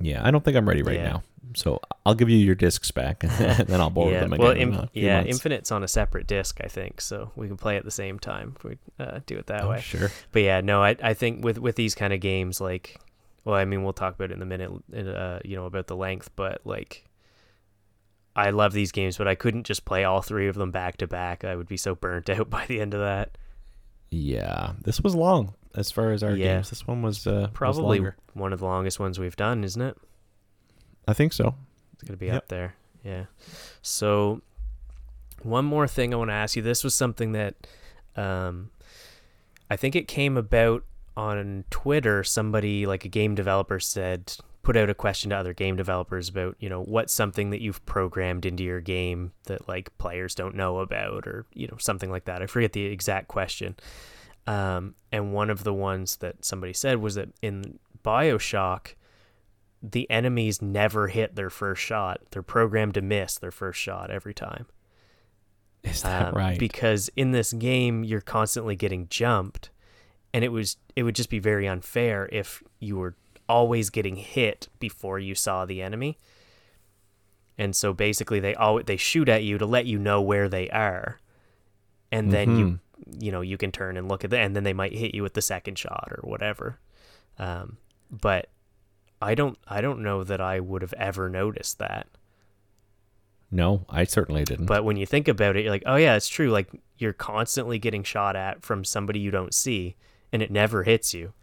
[0.00, 1.04] Yeah, I don't think I'm ready right Yeah.
[1.04, 1.22] now.
[1.54, 3.30] So I'll give you your discs back, and
[3.68, 4.44] then I'll borrow yeah, them again.
[4.44, 5.30] well, in yeah, months.
[5.30, 8.54] Infinite's on a separate disc, I think, so we can play at the same time
[8.56, 9.80] if we uh, do it that Oh, way.
[9.80, 10.10] sure.
[10.32, 12.98] But yeah, no, I I think with with these kind of games, like,
[13.44, 15.96] well, I mean, we'll talk about it in a minute, uh, you know, about the
[15.96, 17.04] length, but like,
[18.36, 21.06] I love these games, but I couldn't just play all three of them back to
[21.06, 21.44] back.
[21.44, 23.36] I would be so burnt out by the end of that.
[24.10, 26.54] Yeah, this was long as far as our Yeah.
[26.56, 26.70] games.
[26.70, 28.16] This one was uh, Probably longer.
[28.32, 29.96] one of the longest ones we've done, isn't it?
[31.06, 31.54] I think so.
[31.94, 32.36] It's gonna be Yep.
[32.36, 32.74] up there.
[33.04, 33.24] Yeah.
[33.82, 34.40] So
[35.42, 36.62] one more thing I want to ask you.
[36.62, 37.54] This was something that
[38.16, 38.70] um
[39.70, 40.84] I think it came about
[41.16, 42.22] on Twitter.
[42.24, 46.56] Somebody like a game developer said put out a question to other game developers about,
[46.58, 50.78] you know, what's something that you've programmed into your game that like players don't know
[50.78, 52.42] about or, you know, something like that.
[52.42, 53.76] I forget the exact question.
[54.46, 58.94] Um, and one of the ones that somebody said was that in BioShock,
[59.82, 62.20] the enemies never hit their first shot.
[62.30, 64.66] They're programmed to miss their first shot every time.
[65.82, 66.58] Is that Um, right?
[66.58, 69.70] Because in this game, you're constantly getting jumped,
[70.32, 73.16] and it was it would just be very unfair if you were
[73.48, 76.18] always getting hit before you saw the enemy.
[77.56, 80.68] And so basically, they all they shoot at you to let you know where they
[80.70, 81.20] are,
[82.10, 83.22] and then you Mm-hmm.
[83.22, 85.22] you know you can turn and look at them, and then they might hit you
[85.22, 86.78] with the second shot or whatever.
[87.38, 87.76] Um,
[88.10, 88.48] but
[89.22, 92.08] I don't I don't know that I would have ever noticed that.
[93.50, 94.66] No, I certainly didn't.
[94.66, 96.50] But when you think about it, you're like, oh yeah, it's true.
[96.50, 96.68] Like
[96.98, 99.94] you're constantly getting shot at from somebody you don't see,
[100.32, 101.34] and it never hits you.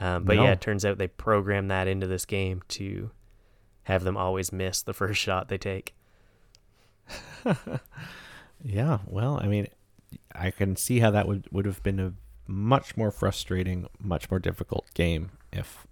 [0.00, 0.44] Um, but No.
[0.44, 3.10] yeah, it turns out they programmed that into this game to
[3.84, 5.94] have them always miss the first shot they take.
[8.64, 9.66] yeah, well, I mean,
[10.34, 12.12] I can see how that would would have been a
[12.46, 15.86] much more frustrating, much more difficult game if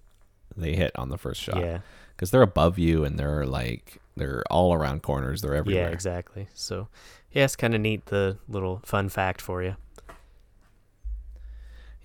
[0.56, 1.60] they hit on the first shot.
[1.60, 1.78] Yeah,
[2.14, 5.42] because they're above you and they're like they're all around corners.
[5.42, 5.84] They're everywhere.
[5.88, 6.48] yeah, exactly.
[6.54, 6.88] So
[7.32, 8.06] yeah, it's kind of neat.
[8.06, 9.76] The little fun fact for you.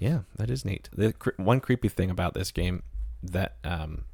[0.02, 0.90] Yeah, that is neat.
[0.92, 2.82] The cre- one creepy thing about this game
[3.24, 4.06] that um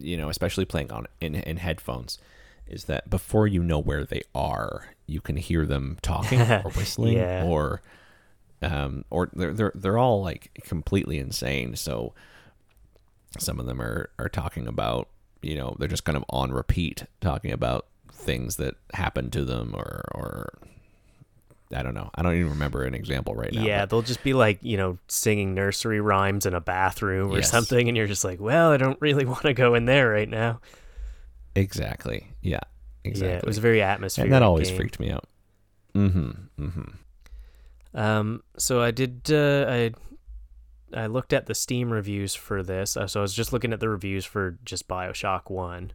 [0.00, 2.18] you know, especially playing on in in headphones
[2.66, 7.16] is that before you know where they are, you can hear them talking or whistling
[7.16, 7.44] Yeah.
[7.46, 7.80] or
[8.60, 11.76] um or they're they're they're all like completely insane.
[11.76, 12.12] So
[13.38, 15.08] some of them are are talking about,
[15.40, 19.72] you know, they're just kind of on repeat talking about things that happened to them
[19.76, 20.58] or or
[21.74, 22.10] I don't know.
[22.14, 23.62] I don't even remember an example right now.
[23.62, 27.36] yeah, but- they'll just be like, you know, singing nursery rhymes in a bathroom or
[27.36, 27.50] Yes.
[27.50, 30.28] something, and you're just like, well, I don't really want to go in there right
[30.28, 30.60] now.
[31.54, 32.28] Exactly.
[32.40, 32.60] Yeah.
[33.04, 33.32] Exactly.
[33.32, 34.26] Yeah, it was very atmospheric.
[34.28, 34.76] and that always game.
[34.76, 35.24] freaked me out.
[35.94, 36.30] Mm-hmm.
[36.62, 37.98] Mm-hmm.
[37.98, 39.30] Um, so I did.
[39.30, 39.92] Uh, I
[40.94, 42.96] I looked at the Steam reviews for this.
[42.96, 45.92] Uh, so I was just looking at the reviews for just Bioshock One.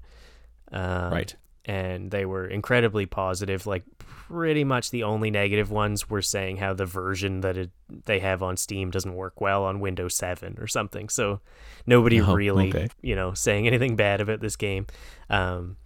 [0.71, 1.36] Um, right.
[1.66, 3.66] And they were incredibly positive.
[3.66, 7.72] Like pretty much the only negative ones were saying how the version that it,
[8.05, 11.09] they have on Steam doesn't work well on Windows 7 or something.
[11.09, 11.39] So
[11.86, 12.88] nobody Oh, really, okay.
[13.01, 14.88] you know, saying anything bad about this game.
[15.30, 15.78] Um,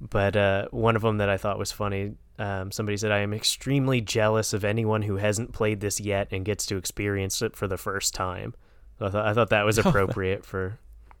[0.00, 3.34] but uh, one of them that I thought was funny, um, somebody said, "I am
[3.34, 7.68] extremely jealous of anyone who hasn't played this yet and gets to experience it for
[7.68, 8.54] the first time."
[8.98, 10.78] So I thought I thought that was appropriate for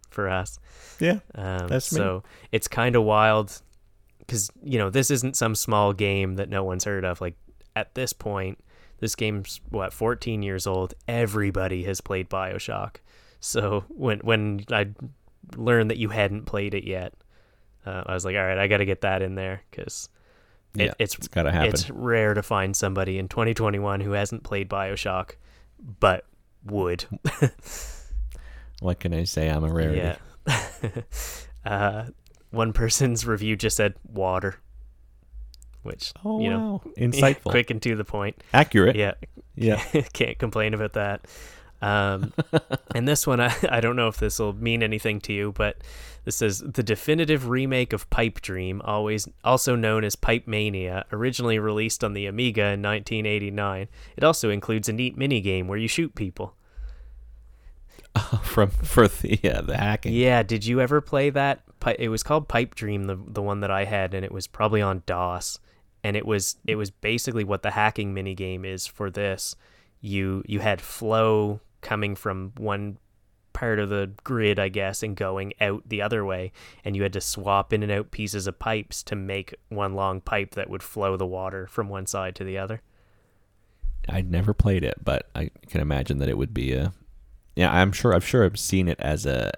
[0.08, 0.58] for us.
[0.98, 1.18] Yeah.
[1.34, 1.98] Um, That's me.
[1.98, 2.22] so
[2.52, 3.60] it's kind of wild
[4.30, 7.20] because you know this isn't some small game that no one's heard of.
[7.20, 7.34] Like
[7.74, 8.58] at this point,
[9.00, 10.94] this game's what 14 years old.
[11.08, 12.96] Everybody has played Bioshock.
[13.40, 14.90] So when when I
[15.56, 17.14] learned that you hadn't played it yet,
[17.84, 20.08] uh, I was like, all right, I got to get that in there because
[20.76, 20.92] it, yeah.
[21.00, 21.70] it's it's gotta happen.
[21.70, 25.32] it's rare to find somebody in 2021 who hasn't played Bioshock,
[25.98, 26.24] but
[26.64, 27.04] would.
[28.80, 29.48] What can I say?
[29.48, 29.98] I'm a rarity.
[29.98, 30.88] Yeah.
[31.64, 32.04] uh,
[32.50, 34.56] one person's review just said water,
[35.82, 36.92] which Oh you know, wow.
[36.98, 37.50] Insightful.
[37.50, 38.42] quick and to the point.
[38.52, 38.96] Accurate.
[38.96, 39.14] Yeah,
[39.54, 39.82] Yeah.
[40.12, 41.26] can't complain about that.
[41.82, 42.34] Um,
[42.94, 45.78] and this one, I, I don't know if this will mean anything to you, but
[46.24, 51.58] this says the definitive remake of Pipe Dream, always also known as Pipe Mania, originally
[51.58, 53.88] released on the Amiga in 1989.
[54.16, 56.54] It also includes a neat minigame where you shoot people.
[58.42, 60.12] From for the yeah the hacking.
[60.12, 61.62] Yeah, did you ever play that?
[61.98, 64.82] It was called Pipe Dream, the the one that I had, and it was probably
[64.82, 65.58] on DOS.
[66.02, 69.54] And it was it was basically what the hacking mini game is for this.
[70.00, 72.98] You you had flow coming from one
[73.52, 76.52] part of the grid, I guess, and going out the other way,
[76.84, 80.20] and you had to swap in and out pieces of pipes to make one long
[80.20, 82.82] pipe that would flow the water from one side to the other.
[84.08, 86.92] I'd never played it, but I can imagine that it would be a.
[87.56, 88.12] Yeah, I'm sure.
[88.12, 89.52] I'm sure I've seen it as a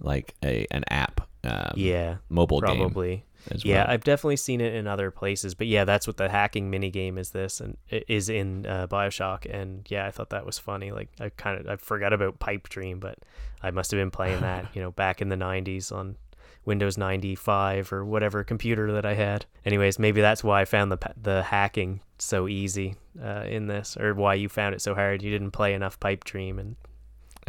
[0.00, 1.28] like a an app.
[1.44, 3.24] Um, yeah, Mobile game probably.
[3.50, 3.94] as Yeah, well.
[3.94, 7.18] I've definitely seen it in other places, but yeah, that's what the hacking mini game
[7.18, 7.30] is.
[7.30, 10.90] This and it is in uh, Bioshock, and yeah, I thought that was funny.
[10.90, 13.18] Like I kind of I forgot about Pipe Dream, but
[13.62, 16.16] I must have been playing that, you know, back in the '90s on
[16.64, 19.46] Windows 95 or whatever computer that I had.
[19.64, 24.14] Anyways, maybe that's why I found the the hacking so easy uh, in this, or
[24.14, 25.22] why you found it so hard.
[25.22, 26.76] You didn't play enough Pipe Dream, and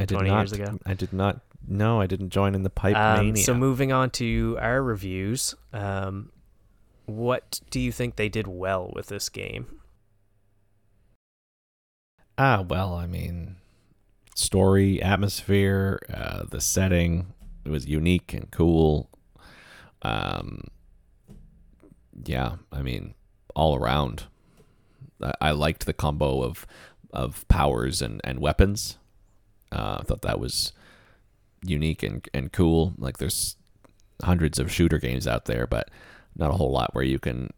[0.02, 0.38] I did 20 not.
[0.40, 0.80] years ago.
[0.86, 1.42] I did not.
[1.68, 3.44] No, I didn't join in the pipe Um, mania.
[3.44, 6.32] so moving on to our reviews, um,
[7.06, 9.68] what do you think they did well with this game?
[12.38, 13.58] Ah, well, I mean,
[14.36, 17.34] story, atmosphere, uh, the setting,
[17.66, 19.10] it was unique and cool.
[20.02, 20.64] Um,
[22.26, 23.14] yeah, I mean,
[23.56, 24.24] all around,
[25.22, 26.66] I, I liked the combo of
[27.12, 28.98] of powers and and weapons.
[29.72, 30.74] Uh, I thought that was
[31.64, 32.94] unique and and cool.
[32.98, 33.56] Like, there's
[34.24, 35.90] hundreds of shooter games out there, but
[36.36, 37.50] not a whole lot where you can,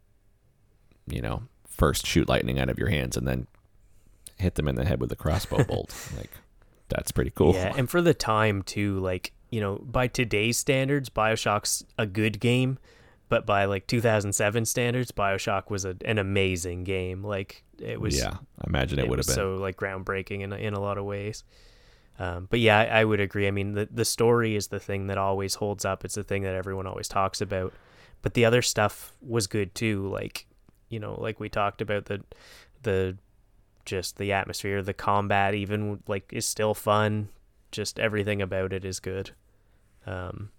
[1.07, 3.47] you know, first shoot lightning out of your hands and then
[4.37, 5.95] hit them in the head with a crossbow bolt.
[6.17, 6.31] Like
[6.89, 7.53] that's pretty cool.
[7.53, 12.39] Yeah, and for the time too, like you know, by today's standards, Bioshock's a good
[12.39, 12.79] game,
[13.29, 17.23] but by like 2007 standards, Bioshock was a, an amazing game.
[17.23, 18.37] Like it was, yeah.
[18.59, 19.35] I imagine it, would have been.
[19.35, 21.43] so like groundbreaking in in a lot of ways.
[22.21, 23.47] Um, but yeah, I, I would agree.
[23.47, 26.05] I mean, the the story is the thing that always holds up.
[26.05, 27.73] It's the thing that everyone always talks about.
[28.21, 30.07] But the other stuff was good too.
[30.07, 30.45] Like,
[30.87, 32.21] you know, like we talked about the
[32.83, 33.17] the
[33.85, 37.29] just the atmosphere, the combat, even like is still fun.
[37.71, 39.31] Just everything about it is good.
[40.05, 40.51] Um,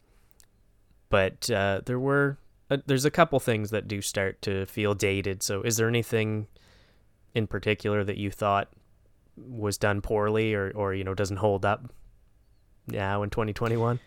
[1.10, 2.38] but uh, there were
[2.70, 5.44] uh, there's a couple things that do start to feel dated.
[5.44, 6.48] So, is there anything
[7.34, 8.68] in particular that you thought
[9.36, 11.92] was done poorly, or or you know doesn't hold up
[12.86, 14.00] now in 2021?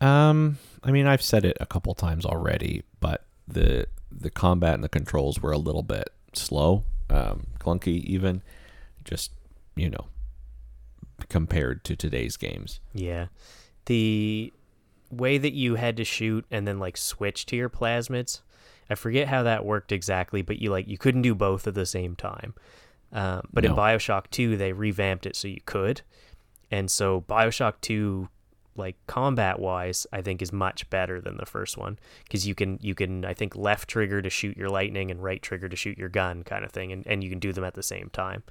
[0.00, 4.84] Um, I mean, I've said it a couple times already, but the the combat and
[4.84, 8.42] the controls were a little bit slow, um, clunky, even
[9.04, 9.32] just
[9.76, 10.06] you know
[11.28, 12.80] compared to today's games.
[12.94, 13.26] Yeah,
[13.86, 14.52] the
[15.10, 18.40] way that you had to shoot and then like switch to your plasmids.
[18.88, 21.86] I forget how that worked exactly, but you like you couldn't do both at the
[21.86, 22.54] same time.
[23.12, 23.70] Um, but no.
[23.70, 26.02] in Bioshock Two, they revamped it so you could,
[26.70, 28.28] and so Bioshock Two,
[28.76, 32.78] like combat wise, I think is much better than the first one because you can
[32.80, 35.98] you can I think left trigger to shoot your lightning and right trigger to shoot
[35.98, 38.44] your gun kind of thing, and, and you can do them at the same time.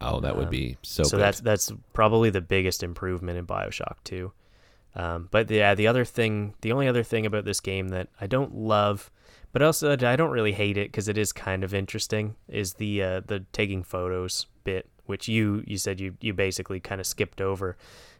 [0.00, 1.02] Oh, that would um, be so.
[1.02, 1.22] So good.
[1.22, 4.32] that's that's probably the biggest improvement in Bioshock Two.
[4.94, 8.26] Um, but yeah, the other thing, the only other thing about this game that I
[8.26, 9.10] don't love,
[9.54, 13.02] but also I don't really hate it because it is kind of interesting, is the
[13.02, 17.40] uh, the taking photos bit, which you you said you you basically kind of skipped
[17.40, 17.76] over.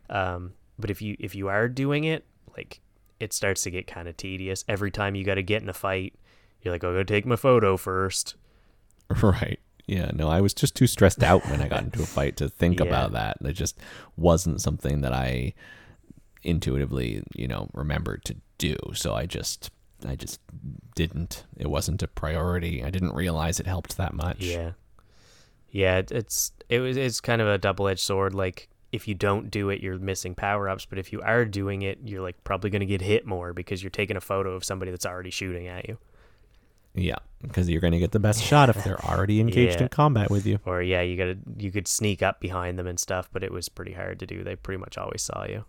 [0.08, 2.24] Um, but if you if you are doing it,
[2.56, 2.80] like
[3.18, 4.64] it starts to get kind of tedious.
[4.68, 6.14] Every time you got to get in a fight,
[6.62, 8.36] you're like, "Oh, go take my photo first.
[9.22, 9.58] Right.
[9.86, 12.48] Yeah, no, I was just too stressed out when I got into a fight to
[12.48, 12.86] think yeah.
[12.86, 13.36] about that.
[13.42, 13.78] It just
[14.16, 15.52] wasn't something that I
[16.42, 18.76] intuitively, you know, remembered to do.
[18.94, 19.70] So I just
[20.04, 20.40] I just
[20.94, 21.44] didn't.
[21.56, 22.84] It wasn't a priority.
[22.84, 24.40] I didn't realize it helped that much.
[24.40, 24.72] Yeah.
[25.70, 29.70] Yeah, it's it was it's kind of a double-edged sword like if you don't do
[29.70, 32.86] it, you're missing power-ups, but if you are doing it, you're like probably going to
[32.86, 35.98] get hit more because you're taking a photo of somebody that's already shooting at you.
[36.94, 39.82] Yeah, because you're going to get the best shot if they're already engaged yeah.
[39.82, 40.60] in combat with you.
[40.64, 43.50] Or yeah, you got to you could sneak up behind them and stuff, but it
[43.50, 44.44] was pretty hard to do.
[44.44, 45.64] They pretty much always saw you.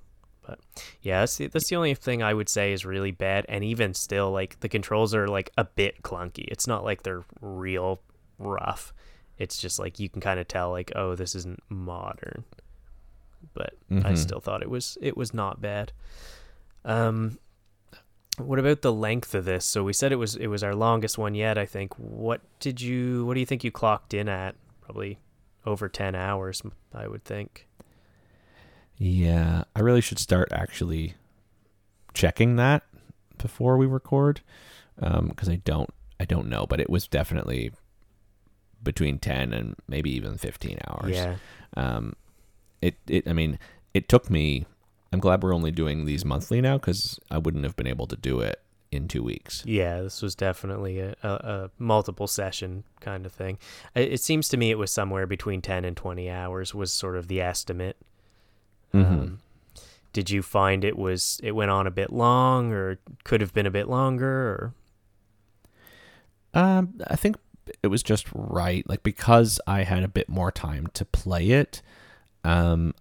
[0.45, 0.59] But
[1.01, 3.45] yeah, that's the, that's the only thing I would say is really bad.
[3.49, 6.45] And even still, like the controls are like a bit clunky.
[6.47, 8.01] It's not like they're real
[8.37, 8.93] rough.
[9.37, 12.45] It's just like you can kind of tell, like, oh, this isn't modern.
[13.53, 14.05] But mm-hmm.
[14.05, 15.91] I still thought it was it was not bad.
[16.83, 17.37] Um,
[18.37, 19.65] what about the length of this?
[19.65, 21.57] So we said it was it was our longest one yet.
[21.57, 21.93] I think.
[21.95, 23.25] What did you?
[23.25, 24.55] What do you think you clocked in at?
[24.81, 25.19] Probably
[25.65, 26.61] over ten hours.
[26.93, 27.67] I would think.
[28.97, 31.15] Yeah, I really should start actually
[32.13, 32.83] checking that
[33.37, 34.41] before we record
[34.95, 35.89] because um, I don't
[36.19, 37.71] I don't know, but it was definitely
[38.81, 41.15] between ten and maybe even fifteen hours.
[41.15, 41.35] Yeah.
[41.75, 42.15] Um,
[42.81, 43.59] it it I mean
[43.93, 44.65] it took me.
[45.11, 48.17] I'm glad we're only doing these monthly now because I wouldn't have been able to
[48.17, 49.63] do it in two weeks.
[49.65, 53.57] Yeah, this was definitely a, a, a, multiple session kind of thing.
[53.93, 57.15] It, it seems to me it was somewhere between 10 and 20 hours was sort
[57.15, 57.97] of the estimate.
[58.95, 59.13] Mm-hmm.
[59.13, 59.39] Um,
[60.13, 63.65] did you find it was it went on a bit long, or could have been
[63.65, 64.73] a bit longer?
[66.55, 67.35] Or um, I think
[67.83, 68.87] it was just right.
[68.87, 71.81] Like because I had a bit more time to play it,
[72.45, 72.93] um,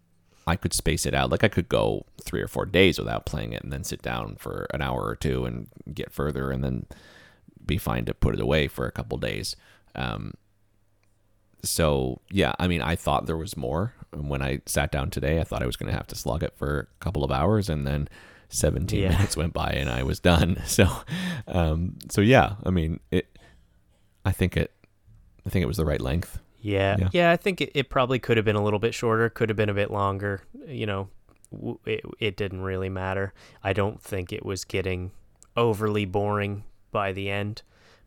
[0.44, 1.30] I could space it out.
[1.30, 4.34] Like I could go three or four days without playing it, and then sit down
[4.34, 6.86] for an hour or two and get further, and then
[7.64, 9.54] be fine to put it away for a couple days.
[9.94, 10.34] Um,
[11.64, 15.40] so yeah, I mean, I thought there was more when I sat down today.
[15.40, 17.68] I thought I was going to have to slog it for a couple of hours,
[17.68, 18.08] and then
[18.48, 19.08] 17 yeah.
[19.10, 20.62] minutes went by and I was done.
[20.66, 20.88] So,
[21.46, 23.38] um, so yeah, I mean, it.
[24.24, 24.72] I think it.
[25.46, 26.40] I think it was the right length.
[26.60, 27.08] Yeah, yeah.
[27.12, 29.28] yeah I think it, it probably could have been a little bit shorter.
[29.28, 30.42] Could have been a bit longer.
[30.66, 31.08] You know,
[31.84, 33.34] it it didn't really matter.
[33.62, 35.12] I don't think it was getting
[35.56, 37.62] overly boring by the end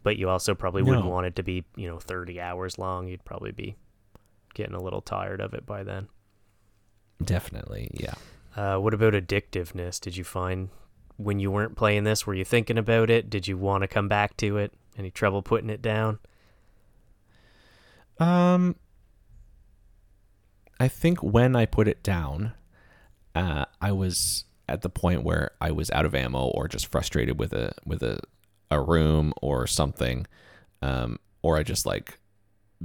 [0.08, 0.92] but you also probably no.
[0.92, 3.10] wouldn't want it to be, you know, 30 hours long.
[3.10, 3.76] You'd probably be
[4.54, 6.08] getting a little tired of it by then.
[7.22, 8.14] Definitely, yeah.
[8.56, 10.00] Uh, what about addictiveness?
[10.00, 10.70] Did you find
[11.18, 13.30] when you weren't playing this, were you thinking about it?
[13.30, 14.72] Did you want to come back to it?
[14.98, 16.20] Any trouble putting it down?
[18.18, 18.78] Um,
[20.80, 22.54] I think when I put it down,
[23.36, 27.38] uh, I was at the point where I was out of ammo or just frustrated
[27.38, 28.22] with a with a
[28.70, 30.28] a room or something,
[30.82, 32.20] um, or I just like.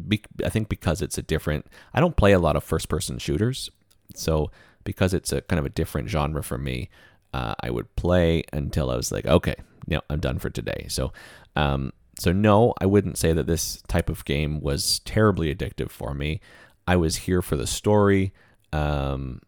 [0.09, 1.67] Be, I think because it's a different.
[1.93, 3.71] I don't play a lot of first-person shooters,
[4.15, 4.51] so
[4.85, 6.89] because it's a kind of a different genre for me,
[7.35, 9.55] uh, I would play until I was like, okay,
[9.87, 10.87] yeah, I'm done for today.
[10.89, 11.13] So,
[11.57, 16.15] um, so no, I wouldn't say that this type of game was terribly addictive for
[16.15, 16.41] me.
[16.87, 18.33] I was here for the story,
[18.73, 19.41] um,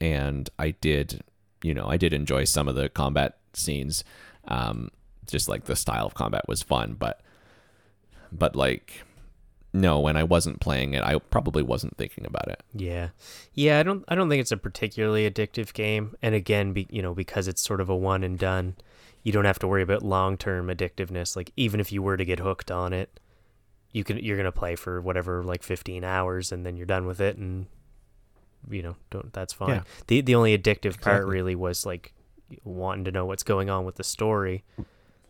[0.00, 1.22] and I did,
[1.62, 4.04] you know, I did enjoy some of the combat scenes.
[4.48, 4.90] Um,
[5.26, 7.20] just like the style of combat was fun, but
[8.32, 9.04] but like
[9.76, 12.62] no, when I wasn't playing it, I probably wasn't thinking about it.
[12.72, 13.10] Yeah,
[13.52, 13.78] yeah.
[13.78, 14.04] I don't.
[14.08, 16.16] I don't think it's a particularly addictive game.
[16.22, 18.76] And again, be, you know, because it's sort of a one and done,
[19.22, 21.36] you don't have to worry about long term addictiveness.
[21.36, 23.20] Like even if you were to get hooked on it,
[23.92, 24.18] you can.
[24.18, 27.66] You're gonna play for whatever, like 15 hours, and then you're done with it, and
[28.70, 29.30] you know, don't.
[29.34, 29.68] That's fine.
[29.68, 29.82] Yeah.
[30.06, 32.14] The the only addictive part really was like
[32.64, 34.64] wanting to know what's going on with the story.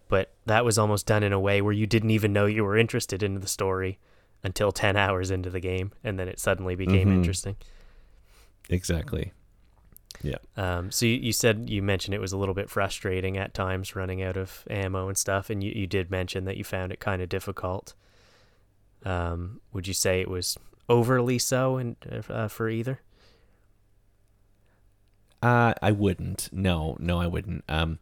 [0.08, 2.76] But that was almost done in a way where you didn't even know you were
[2.76, 3.98] interested in the story
[4.44, 7.14] until 10 hours into the game and then it suddenly became Mhm.
[7.14, 7.56] interesting
[8.68, 9.32] Exactly.
[10.22, 10.36] Yeah.
[10.56, 13.96] Um, so you, you said you mentioned it was a little bit frustrating at times
[13.96, 17.00] running out of ammo and stuff and you, you did mention that you found it
[17.00, 17.94] kind of difficult
[19.04, 20.56] um, would you say it was
[20.88, 21.96] overly so in,
[22.28, 23.00] uh, for either
[25.42, 26.48] Uh, I wouldn't.
[26.52, 27.62] No, no, I wouldn't.
[27.68, 27.98] Um,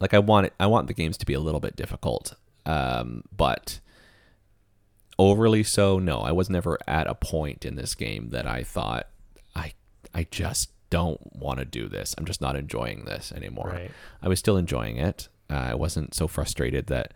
[0.00, 0.54] like I want it.
[0.58, 2.34] I want the games to be a little bit difficult.
[2.66, 3.80] Um, but
[5.18, 5.98] overly so.
[5.98, 9.08] No, I was never at a point in this game that I thought
[9.54, 9.72] I
[10.14, 12.14] I just don't want to do this.
[12.16, 13.68] I'm just not enjoying this anymore.
[13.68, 13.90] right
[14.22, 15.28] I was still enjoying it.
[15.50, 17.12] Uh, I wasn't so frustrated that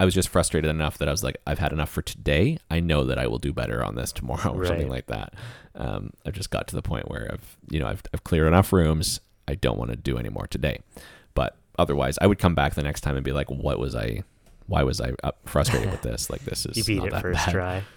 [0.00, 2.58] I was just frustrated enough that I was like, I've had enough for today.
[2.70, 5.34] I know that I will do better on this tomorrow or something like that.
[5.76, 8.72] Um, I've just got to the point where I've, you know, I've, I've cleared enough
[8.72, 9.20] rooms.
[9.46, 10.80] I don't want to do any more today.
[11.34, 14.22] But otherwise, I would come back the next time and be like, what was I,
[14.66, 15.12] why was I
[15.44, 16.30] frustrated with this?
[16.30, 17.52] Like, this is you beat not it that first bad.
[17.52, 17.82] try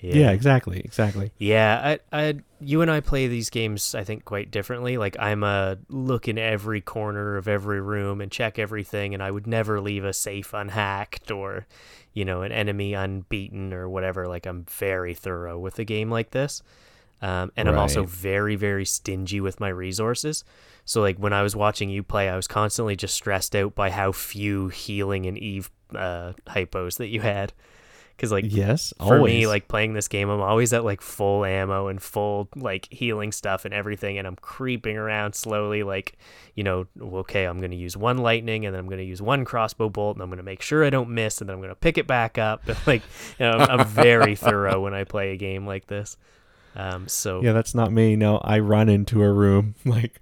[0.00, 0.30] Yeah.
[0.30, 0.80] exactly.
[0.80, 1.32] Exactly.
[1.38, 4.96] Yeah, I, I, you and I play these games, I think, quite differently.
[4.96, 9.30] Like, I'm a look in every corner of every room and check everything, and I
[9.30, 11.66] would never leave a safe unhacked or,
[12.12, 14.28] you know, an enemy unbeaten or whatever.
[14.28, 16.62] Like, I'm very thorough with a game like this.
[17.20, 20.44] Um, and I'm also very, very stingy with my resources.
[20.88, 23.90] So, like, when I was watching you play, I was constantly just stressed out by
[23.90, 27.52] how few healing and Eve uh, hypos that you had.
[28.16, 28.94] Because, like, Yes.
[28.96, 29.34] for always.
[29.34, 33.30] me like playing this game i'm always at like full ammo and full like healing
[33.32, 36.16] stuff and everything and i'm creeping around slowly like
[36.56, 39.22] you know okay i'm going to use one lightning and then i'm going to use
[39.22, 41.60] one crossbow bolt and i'm going to make sure i don't miss and then i'm
[41.60, 43.02] going to pick it back up like
[43.38, 46.16] you know, I'm, I'm very thorough when i play a game like this
[46.74, 48.14] um so Yeah, that's not me.
[48.16, 50.20] No, I run into a room, like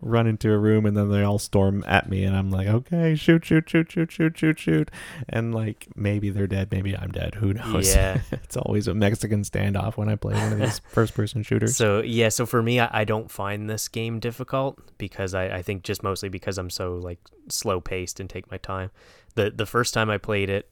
[0.00, 3.14] run into a room, and then they all storm at me, and I'm like, okay,
[3.14, 4.90] shoot, shoot, shoot, shoot, shoot, shoot, shoot,
[5.28, 7.34] and like maybe they're dead, maybe I'm dead.
[7.36, 7.88] Who knows?
[7.94, 8.20] Yeah.
[8.32, 11.76] it's always a Mexican standoff when I play one of these first-person shooters.
[11.76, 15.62] So yeah, so for me, I, I don't find this game difficult because I, I
[15.62, 17.18] think just mostly because I'm so like
[17.48, 18.90] slow paced and take my time.
[19.34, 20.70] the The first time I played it,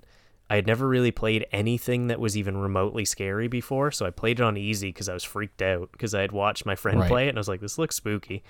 [0.49, 4.39] I had never really played anything that was even remotely scary before, so I played
[4.39, 7.09] it on easy because I was freaked out because I had watched my friend Right.
[7.09, 8.45] play it and I was like, this looks spooky.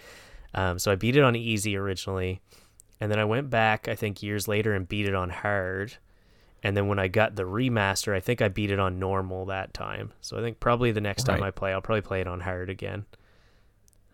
[0.57, 2.41] Um, so I beat it on easy originally,
[3.01, 5.95] and then I went back I think years later and beat it on hard.
[6.63, 9.73] And then when I got the remaster, I think I beat it on normal that
[9.73, 10.13] time.
[10.21, 12.71] So I think probably the next time I play, I'll probably play it on hard
[12.71, 13.05] again.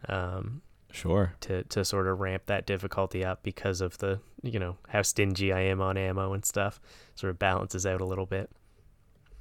[0.09, 0.61] Um,
[0.91, 1.35] sure.
[1.43, 5.53] to to sort of ramp that difficulty up because of the you know how stingy
[5.53, 6.81] I am on ammo and stuff.
[7.15, 8.51] Sort of balances out a little bit.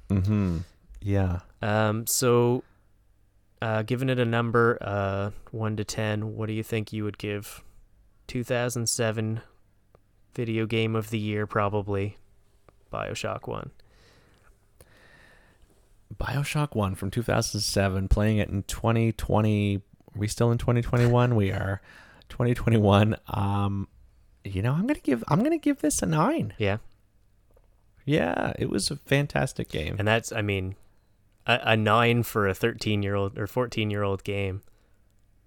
[0.08, 0.58] Mm-hmm.
[1.00, 1.40] Yeah.
[1.60, 2.62] Um, so,
[3.62, 7.16] uh, giving it a number, uh, one to ten, what do you think you would
[7.18, 7.62] give?
[8.26, 9.40] 2007
[10.34, 12.18] video game of the year, probably.
[12.92, 13.70] Bioshock One.
[16.16, 18.08] Bioshock One from 2007.
[18.08, 19.76] Playing it in 2020.
[19.76, 19.80] Are
[20.18, 21.34] we still in 2021?
[21.34, 21.80] we are.
[22.28, 23.16] 2021.
[23.28, 23.88] Um,
[24.44, 25.22] you know, I'm gonna give.
[25.28, 26.52] I'm gonna give this a nine.
[26.58, 26.78] Yeah,
[28.04, 29.96] Yeah, it was a fantastic game.
[29.98, 30.74] and that's I mean,
[31.46, 34.62] a, a nine for a 13 year old or 14 year old game.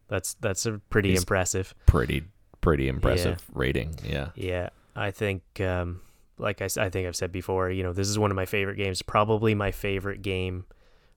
[0.07, 1.73] That's that's a pretty It's- impressive.
[1.85, 2.23] pretty
[2.61, 3.95] pretty impressive rating.
[4.03, 4.29] Yeah.
[4.35, 6.01] Yeah, I think, um,
[6.39, 8.75] like I, I think I've said before, you know, this is one of my favorite
[8.77, 9.01] games.
[9.03, 10.65] Probably my favorite game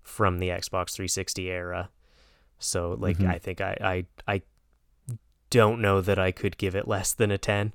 [0.03, 1.89] from the Xbox 360 era.
[2.59, 3.31] So, like, Mhm.
[3.31, 4.43] I think I, I, I
[5.51, 7.73] don't know that I could give it less than a 10,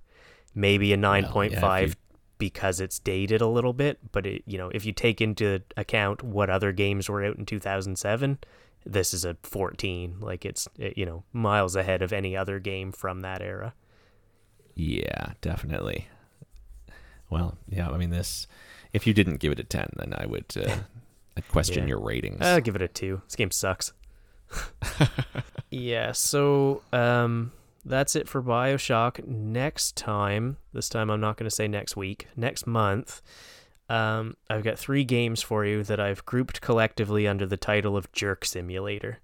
[0.54, 1.96] maybe a 9.5 yeah, if you-
[2.38, 4.00] because it's dated a little bit.
[4.12, 7.46] But it, you know, if you take into account what other games were out in
[7.46, 8.40] 2007,
[8.86, 10.18] this is a 14.
[10.20, 13.74] Like, it's it, you know miles ahead of any other game from that era.
[14.76, 16.08] Yeah, definitely.
[17.30, 18.48] Well, yeah, I mean this
[18.92, 20.76] if you didn't give it a 10, then I would uh,
[21.38, 21.90] I'd question Yeah.
[21.90, 22.42] your ratings.
[22.42, 23.22] I'll give it a two.
[23.26, 23.94] This game sucks.
[25.72, 27.52] yeah, so um,
[27.86, 29.26] that's it for Bioshock.
[29.28, 33.22] Next time, this time I'm not going to say next week, next month,
[33.90, 38.12] Um, I've got three games for you that I've grouped collectively under the title of
[38.12, 39.20] Jerk Simulator.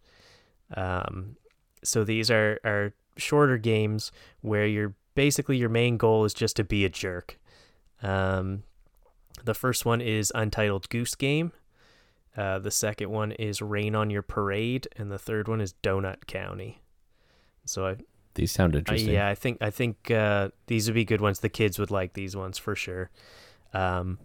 [0.76, 1.38] Um,
[1.84, 4.12] so these are, are shorter games
[4.42, 7.40] where you're basically your main goal is just to be a jerk.
[8.04, 8.64] Um,
[9.44, 11.54] the first one is Untitled Goose Game.
[12.36, 16.28] Uh, the second one is Rain on Your Parade, and the third one is Donut
[16.28, 16.82] County.
[17.66, 17.96] So I,
[18.36, 19.12] These sound interesting.
[19.14, 21.40] yeah, I think I think uh, these would be good ones.
[21.40, 23.10] The kids would like these ones for sure.
[23.74, 24.20] Um,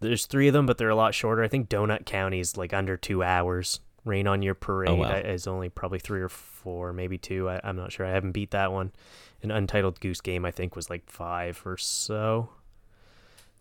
[0.00, 1.42] there's three of them, but they're a lot shorter.
[1.42, 3.80] I think Donut County is like under two hours.
[4.04, 5.16] Rain on Your Parade Oh, wow.
[5.16, 7.48] Is only probably three or four, maybe two.
[7.50, 8.06] I, I'm not sure.
[8.06, 8.92] I haven't beat that one.
[9.42, 12.50] An Untitled Goose Game, I think, was like five or so.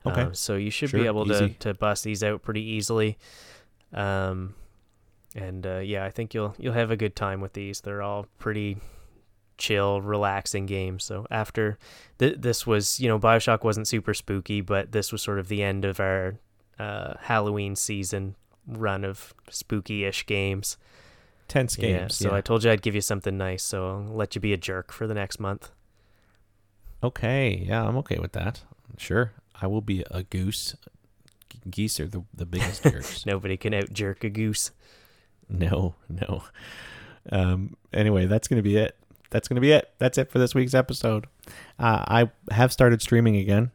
[0.06, 0.22] Okay.
[0.22, 3.18] Um, so you should Sure, be able to, to bust these out pretty easily.
[3.92, 4.54] Um,
[5.36, 7.82] and uh, yeah, I think you'll you'll have a good time with these.
[7.82, 8.78] They're all pretty
[9.58, 11.00] chill, relaxing game.
[11.00, 11.78] So after
[12.20, 15.64] th- this was, you know, Bioshock wasn't super spooky, but this was sort of the
[15.64, 16.36] end of our
[16.80, 18.36] uh, Halloween season
[18.68, 20.78] run of spooky-ish games.
[21.48, 22.00] Tense games.
[22.00, 22.38] Yeah, so yeah.
[22.38, 23.64] I told you I'd give you something nice.
[23.64, 25.70] So I'll let you be a jerk for the next month.
[27.04, 28.64] Okay, yeah, I'm okay with that.
[28.98, 30.76] Sure, I will be a goose.
[31.50, 33.26] G- Geese are the the biggest jerks.
[33.26, 34.72] Nobody can out jerk a goose.
[35.48, 36.44] No, no.
[37.32, 37.76] Um.
[37.94, 38.98] Anyway, that's gonna be it.
[39.36, 39.92] That's gonna be it.
[39.98, 41.28] That's it for this week's episode.
[41.78, 43.72] Uh, I have started streaming again.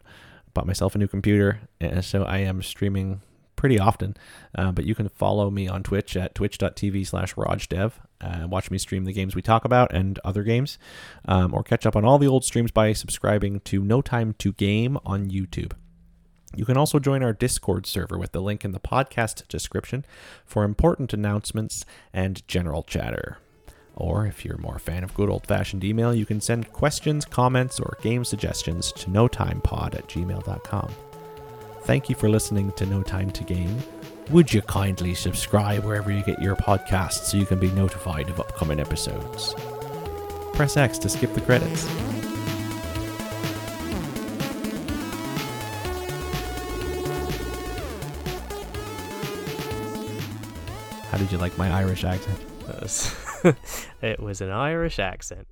[0.54, 3.20] Bought myself a new computer, and so I am streaming
[3.56, 4.16] pretty often.
[4.56, 7.92] Uh, but you can follow me on Twitch at twitch.tv slash rajdev.
[8.22, 10.78] Uh, watch me stream the games we talk about and other games,
[11.26, 14.54] um, or catch up on all the old streams by subscribing to No Time to
[14.54, 15.72] Game on YouTube.
[16.56, 20.06] You can also join our Discord server with the link in the podcast description
[20.46, 21.84] for important announcements
[22.14, 23.36] and general chatter.
[23.96, 27.24] Or if you're more a fan of good old fashioned email, you can send questions,
[27.24, 30.90] comments, or game suggestions to notimepod at gmail.com.
[31.82, 33.76] Thank you for listening to No Time to Game.
[34.30, 38.38] Would you kindly subscribe wherever you get your podcasts so you can be notified of
[38.38, 39.54] upcoming episodes?
[40.54, 41.86] Press X to skip the credits.
[51.10, 52.38] How did you like my Irish accent?
[54.02, 55.46] it was an Irish accent.